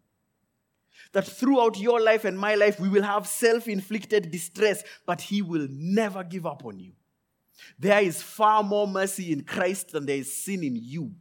That 1.11 1.25
throughout 1.25 1.79
your 1.79 2.01
life 2.01 2.25
and 2.25 2.37
my 2.37 2.55
life, 2.55 2.79
we 2.79 2.89
will 2.89 3.03
have 3.03 3.27
self 3.27 3.67
inflicted 3.67 4.31
distress, 4.31 4.83
but 5.05 5.21
He 5.21 5.41
will 5.41 5.67
never 5.69 6.23
give 6.23 6.45
up 6.45 6.65
on 6.65 6.79
you. 6.79 6.93
There 7.77 8.01
is 8.01 8.21
far 8.21 8.63
more 8.63 8.87
mercy 8.87 9.31
in 9.31 9.43
Christ 9.43 9.91
than 9.91 10.05
there 10.05 10.17
is 10.17 10.33
sin 10.33 10.63
in 10.63 10.75
you. 10.75 11.11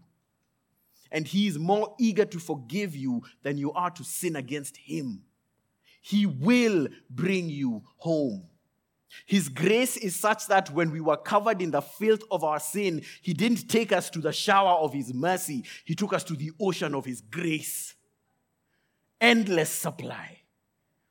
And 1.11 1.27
He 1.27 1.47
is 1.47 1.59
more 1.59 1.95
eager 1.99 2.25
to 2.25 2.39
forgive 2.39 2.95
you 2.95 3.23
than 3.43 3.59
you 3.59 3.73
are 3.73 3.91
to 3.91 4.05
sin 4.05 4.37
against 4.37 4.77
Him. 4.77 5.23
He 6.01 6.27
will 6.27 6.89
bring 7.11 7.49
you 7.49 7.83
home. 7.97 8.49
His 9.27 9.49
grace 9.49 9.97
is 9.97 10.15
such 10.15 10.47
that 10.49 10.71
when 10.71 10.91
we 10.91 11.01
were 11.01 11.17
covered 11.17 11.63
in 11.63 11.71
the 11.71 11.81
filth 11.81 12.23
of 12.31 12.45
our 12.45 12.61
sin, 12.61 13.03
He 13.23 13.33
didn't 13.33 13.69
take 13.69 13.93
us 13.93 14.11
to 14.11 14.21
the 14.21 14.33
shower 14.33 14.79
of 14.79 14.93
His 14.93 15.13
mercy, 15.15 15.65
He 15.85 15.95
took 15.95 16.13
us 16.13 16.25
to 16.25 16.35
the 16.35 16.53
ocean 16.61 16.95
of 16.95 17.05
His 17.05 17.21
grace. 17.21 17.95
Endless 19.21 19.71
supply 19.71 20.39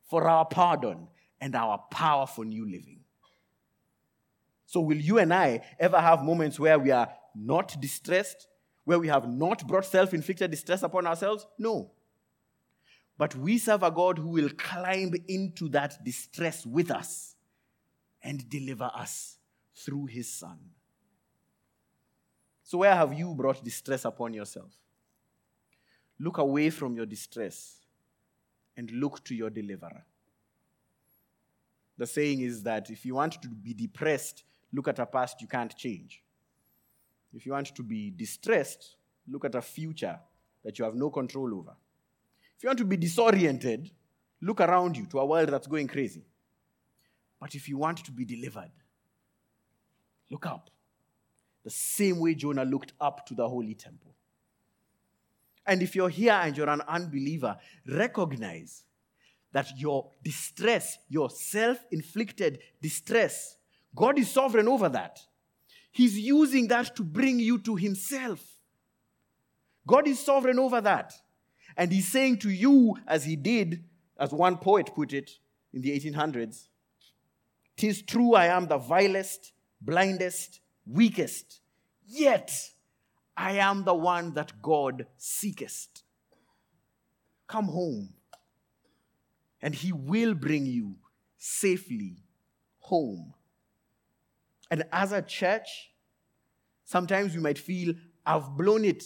for 0.09 0.27
our 0.27 0.45
pardon 0.45 1.07
and 1.41 1.55
our 1.55 1.79
power 1.91 2.25
for 2.25 2.45
new 2.45 2.65
living. 2.65 3.01
So, 4.67 4.81
will 4.81 4.97
you 4.97 5.17
and 5.17 5.33
I 5.33 5.61
ever 5.79 5.99
have 5.99 6.25
moments 6.25 6.59
where 6.59 6.77
we 6.77 6.91
are 6.91 7.07
not 7.33 7.79
distressed, 7.79 8.47
where 8.83 8.99
we 8.99 9.07
have 9.07 9.27
not 9.27 9.65
brought 9.65 9.85
self 9.85 10.13
inflicted 10.13 10.51
distress 10.51 10.83
upon 10.83 11.07
ourselves? 11.07 11.47
No. 11.57 11.91
But 13.17 13.33
we 13.33 13.59
serve 13.59 13.81
a 13.81 13.89
God 13.89 14.19
who 14.19 14.27
will 14.27 14.49
climb 14.49 15.13
into 15.29 15.69
that 15.69 16.03
distress 16.03 16.65
with 16.65 16.91
us 16.91 17.35
and 18.21 18.47
deliver 18.49 18.91
us 18.93 19.37
through 19.73 20.07
his 20.07 20.31
Son. 20.31 20.59
So, 22.63 22.79
where 22.79 22.93
have 22.93 23.13
you 23.13 23.33
brought 23.33 23.63
distress 23.63 24.03
upon 24.03 24.33
yourself? 24.33 24.73
Look 26.19 26.39
away 26.39 26.71
from 26.71 26.97
your 26.97 27.05
distress 27.05 27.77
and 28.75 28.91
look 28.91 29.23
to 29.23 29.33
your 29.33 29.49
deliverer. 29.49 30.03
The 31.97 32.05
saying 32.05 32.41
is 32.41 32.63
that 32.63 32.89
if 32.89 33.05
you 33.05 33.15
want 33.15 33.41
to 33.41 33.47
be 33.47 33.73
depressed, 33.73 34.43
look 34.77 34.87
at 34.87 34.99
a 34.99 35.05
past 35.07 35.41
you 35.41 35.47
can't 35.47 35.75
change. 35.75 36.21
If 37.33 37.45
you 37.45 37.51
want 37.51 37.75
to 37.75 37.83
be 37.83 38.11
distressed, 38.11 38.95
look 39.27 39.43
at 39.43 39.55
a 39.55 39.61
future 39.61 40.19
that 40.63 40.77
you 40.77 40.85
have 40.85 40.93
no 40.93 41.09
control 41.09 41.53
over. 41.55 41.75
If 42.55 42.63
you 42.63 42.69
want 42.69 42.79
to 42.79 42.85
be 42.85 42.95
disoriented, 42.95 43.89
look 44.39 44.61
around 44.61 44.95
you 44.95 45.07
to 45.07 45.19
a 45.19 45.25
world 45.25 45.49
that's 45.49 45.65
going 45.67 45.87
crazy. 45.87 46.23
But 47.41 47.55
if 47.55 47.67
you 47.67 47.77
want 47.77 48.05
to 48.05 48.11
be 48.11 48.23
delivered, 48.23 48.71
look 50.29 50.45
up. 50.45 50.69
The 51.63 51.71
same 51.71 52.19
way 52.19 52.35
Jonah 52.35 52.63
looked 52.63 52.93
up 53.01 53.25
to 53.27 53.33
the 53.33 53.49
holy 53.49 53.73
temple. 53.73 54.13
And 55.65 55.81
if 55.81 55.95
you're 55.95 56.09
here 56.09 56.33
and 56.33 56.55
you're 56.55 56.69
an 56.69 56.81
unbeliever, 56.87 57.57
recognize 57.87 58.83
that 59.51 59.67
your 59.77 60.11
distress, 60.23 60.97
your 61.09 61.29
self 61.29 61.83
inflicted 61.91 62.59
distress, 62.81 63.56
God 63.95 64.19
is 64.19 64.29
sovereign 64.29 64.67
over 64.67 64.89
that. 64.89 65.19
He's 65.91 66.17
using 66.19 66.67
that 66.67 66.95
to 66.95 67.03
bring 67.03 67.39
you 67.39 67.57
to 67.59 67.75
Himself. 67.75 68.43
God 69.87 70.07
is 70.07 70.19
sovereign 70.19 70.59
over 70.59 70.81
that. 70.81 71.13
And 71.75 71.91
He's 71.91 72.07
saying 72.07 72.39
to 72.39 72.49
you, 72.49 72.97
as 73.07 73.25
He 73.25 73.35
did, 73.35 73.83
as 74.19 74.31
one 74.31 74.57
poet 74.57 74.91
put 74.93 75.13
it 75.13 75.31
in 75.73 75.81
the 75.81 75.97
1800s, 75.99 76.67
Tis 77.77 78.01
true 78.01 78.33
I 78.33 78.47
am 78.47 78.67
the 78.67 78.79
vilest, 78.79 79.53
blindest, 79.79 80.61
weakest, 80.85 81.61
yet 82.07 82.51
I 83.37 83.53
am 83.53 83.83
the 83.83 83.93
one 83.93 84.33
that 84.33 84.61
God 84.63 85.05
seekest. 85.17 86.03
Come 87.45 87.65
home, 87.65 88.15
and 89.61 89.75
He 89.75 89.93
will 89.93 90.33
bring 90.33 90.65
you 90.65 90.95
safely 91.37 92.17
home. 92.79 93.35
And 94.69 94.83
as 94.91 95.11
a 95.11 95.21
church, 95.21 95.91
sometimes 96.83 97.35
we 97.35 97.41
might 97.41 97.57
feel, 97.57 97.93
I've 98.25 98.57
blown 98.57 98.85
it. 98.85 99.03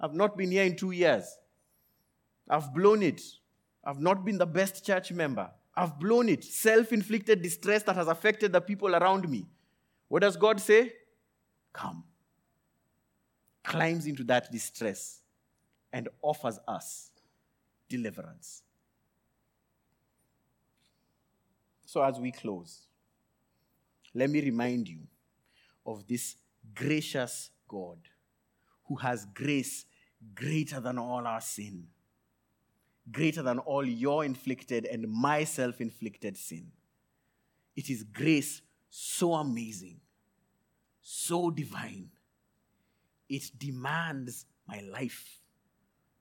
I've 0.00 0.14
not 0.14 0.36
been 0.36 0.50
here 0.50 0.64
in 0.64 0.76
two 0.76 0.90
years. 0.90 1.24
I've 2.48 2.74
blown 2.74 3.02
it. 3.02 3.22
I've 3.84 4.00
not 4.00 4.24
been 4.24 4.38
the 4.38 4.46
best 4.46 4.84
church 4.84 5.12
member. 5.12 5.50
I've 5.74 5.98
blown 5.98 6.28
it. 6.28 6.44
Self 6.44 6.92
inflicted 6.92 7.42
distress 7.42 7.82
that 7.84 7.96
has 7.96 8.08
affected 8.08 8.52
the 8.52 8.60
people 8.60 8.94
around 8.94 9.28
me. 9.28 9.46
What 10.08 10.22
does 10.22 10.36
God 10.36 10.60
say? 10.60 10.92
Come. 11.72 12.04
Climbs 13.64 14.06
into 14.06 14.24
that 14.24 14.50
distress 14.52 15.20
and 15.92 16.08
offers 16.20 16.58
us 16.66 17.10
deliverance. 17.88 18.62
So, 21.86 22.02
as 22.02 22.18
we 22.18 22.32
close, 22.32 22.86
let 24.14 24.30
me 24.30 24.40
remind 24.40 24.88
you 24.88 25.00
of 25.86 26.06
this 26.06 26.36
gracious 26.74 27.50
God 27.68 27.98
who 28.86 28.96
has 28.96 29.26
grace 29.34 29.86
greater 30.34 30.80
than 30.80 30.98
all 30.98 31.26
our 31.26 31.40
sin, 31.40 31.86
greater 33.10 33.42
than 33.42 33.58
all 33.58 33.84
your 33.84 34.24
inflicted 34.24 34.84
and 34.84 35.08
my 35.08 35.44
self 35.44 35.80
inflicted 35.80 36.36
sin. 36.36 36.70
It 37.74 37.88
is 37.88 38.02
grace 38.04 38.60
so 38.90 39.34
amazing, 39.34 40.00
so 41.00 41.50
divine. 41.50 42.10
It 43.28 43.50
demands 43.58 44.44
my 44.68 44.80
life, 44.80 45.38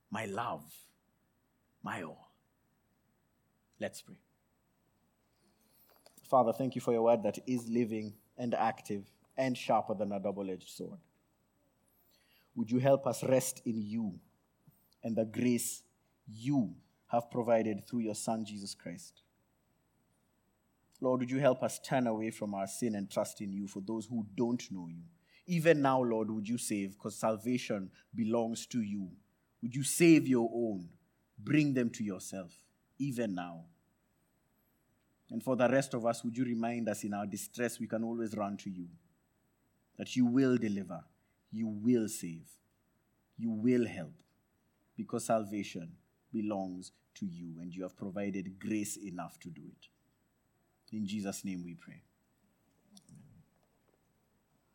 my 0.10 0.26
love, 0.26 0.64
my 1.84 2.04
all. 2.04 2.32
Let's 3.80 4.02
pray. 4.02 4.20
Father, 6.32 6.54
thank 6.54 6.76
you 6.76 6.82
for 6.82 6.94
your 6.94 7.02
word 7.02 7.24
that 7.24 7.40
is 7.46 7.68
living 7.68 8.14
and 8.38 8.54
active 8.54 9.04
and 9.36 9.58
sharper 9.58 9.94
than 9.94 10.14
a 10.14 10.20
double 10.20 10.50
edged 10.50 10.70
sword. 10.70 10.98
Would 12.56 12.72
you 12.72 12.80
help 12.80 13.06
us 13.06 13.22
rest 13.22 13.62
in 13.66 13.82
you 13.82 14.14
and 15.04 15.14
the 15.14 15.26
grace 15.26 15.84
you 16.26 16.74
have 17.08 17.30
provided 17.30 17.86
through 17.86 18.00
your 18.00 18.16
Son, 18.16 18.46
Jesus 18.46 18.74
Christ? 18.74 19.24
Lord, 21.02 21.20
would 21.20 21.32
you 21.32 21.40
help 21.40 21.64
us 21.64 21.80
turn 21.80 22.08
away 22.08 22.32
from 22.32 22.54
our 22.54 22.68
sin 22.68 22.96
and 22.96 23.12
trust 23.12 23.42
in 23.42 23.52
you 23.52 23.68
for 23.68 23.82
those 23.82 24.06
who 24.06 24.26
don't 24.34 24.64
know 24.72 24.88
you? 24.88 25.04
Even 25.48 25.82
now, 25.82 26.02
Lord, 26.02 26.32
would 26.32 26.48
you 26.48 26.58
save? 26.58 26.94
Because 26.94 27.20
salvation 27.20 27.92
belongs 28.16 28.66
to 28.68 28.82
you. 28.82 29.10
Would 29.62 29.76
you 29.76 29.84
save 29.84 30.30
your 30.30 30.50
own? 30.54 30.88
Bring 31.38 31.74
them 31.74 31.90
to 31.90 32.06
yourself, 32.06 32.54
even 33.00 33.36
now. 33.36 33.66
And 35.32 35.42
for 35.42 35.56
the 35.56 35.70
rest 35.70 35.94
of 35.94 36.06
us, 36.06 36.24
would 36.24 36.38
you 36.38 36.44
remind 36.44 36.90
us 36.90 37.06
in 37.06 37.14
our 37.14 37.26
distress, 37.26 37.80
we 37.80 37.88
can 37.88 38.04
always 38.04 38.36
run 38.36 38.58
to 38.58 38.70
you, 38.70 38.88
that 39.98 40.16
you 40.16 40.26
will 40.26 40.58
deliver, 40.58 41.02
you 41.52 41.68
will 41.68 42.10
save, 42.10 42.50
you 43.38 43.50
will 43.50 43.88
help, 43.88 44.14
because 44.98 45.26
salvation 45.26 45.94
belongs 46.34 46.92
to 47.16 47.26
you, 47.26 47.56
and 47.62 47.74
you 47.74 47.84
have 47.84 47.96
provided 47.96 48.60
grace 48.60 48.98
enough 48.98 49.40
to 49.40 49.50
do 49.50 49.62
it. 49.66 49.88
In 50.96 51.08
Jesus' 51.08 51.46
name 51.46 51.64
we 51.64 51.76
pray. 51.76 52.04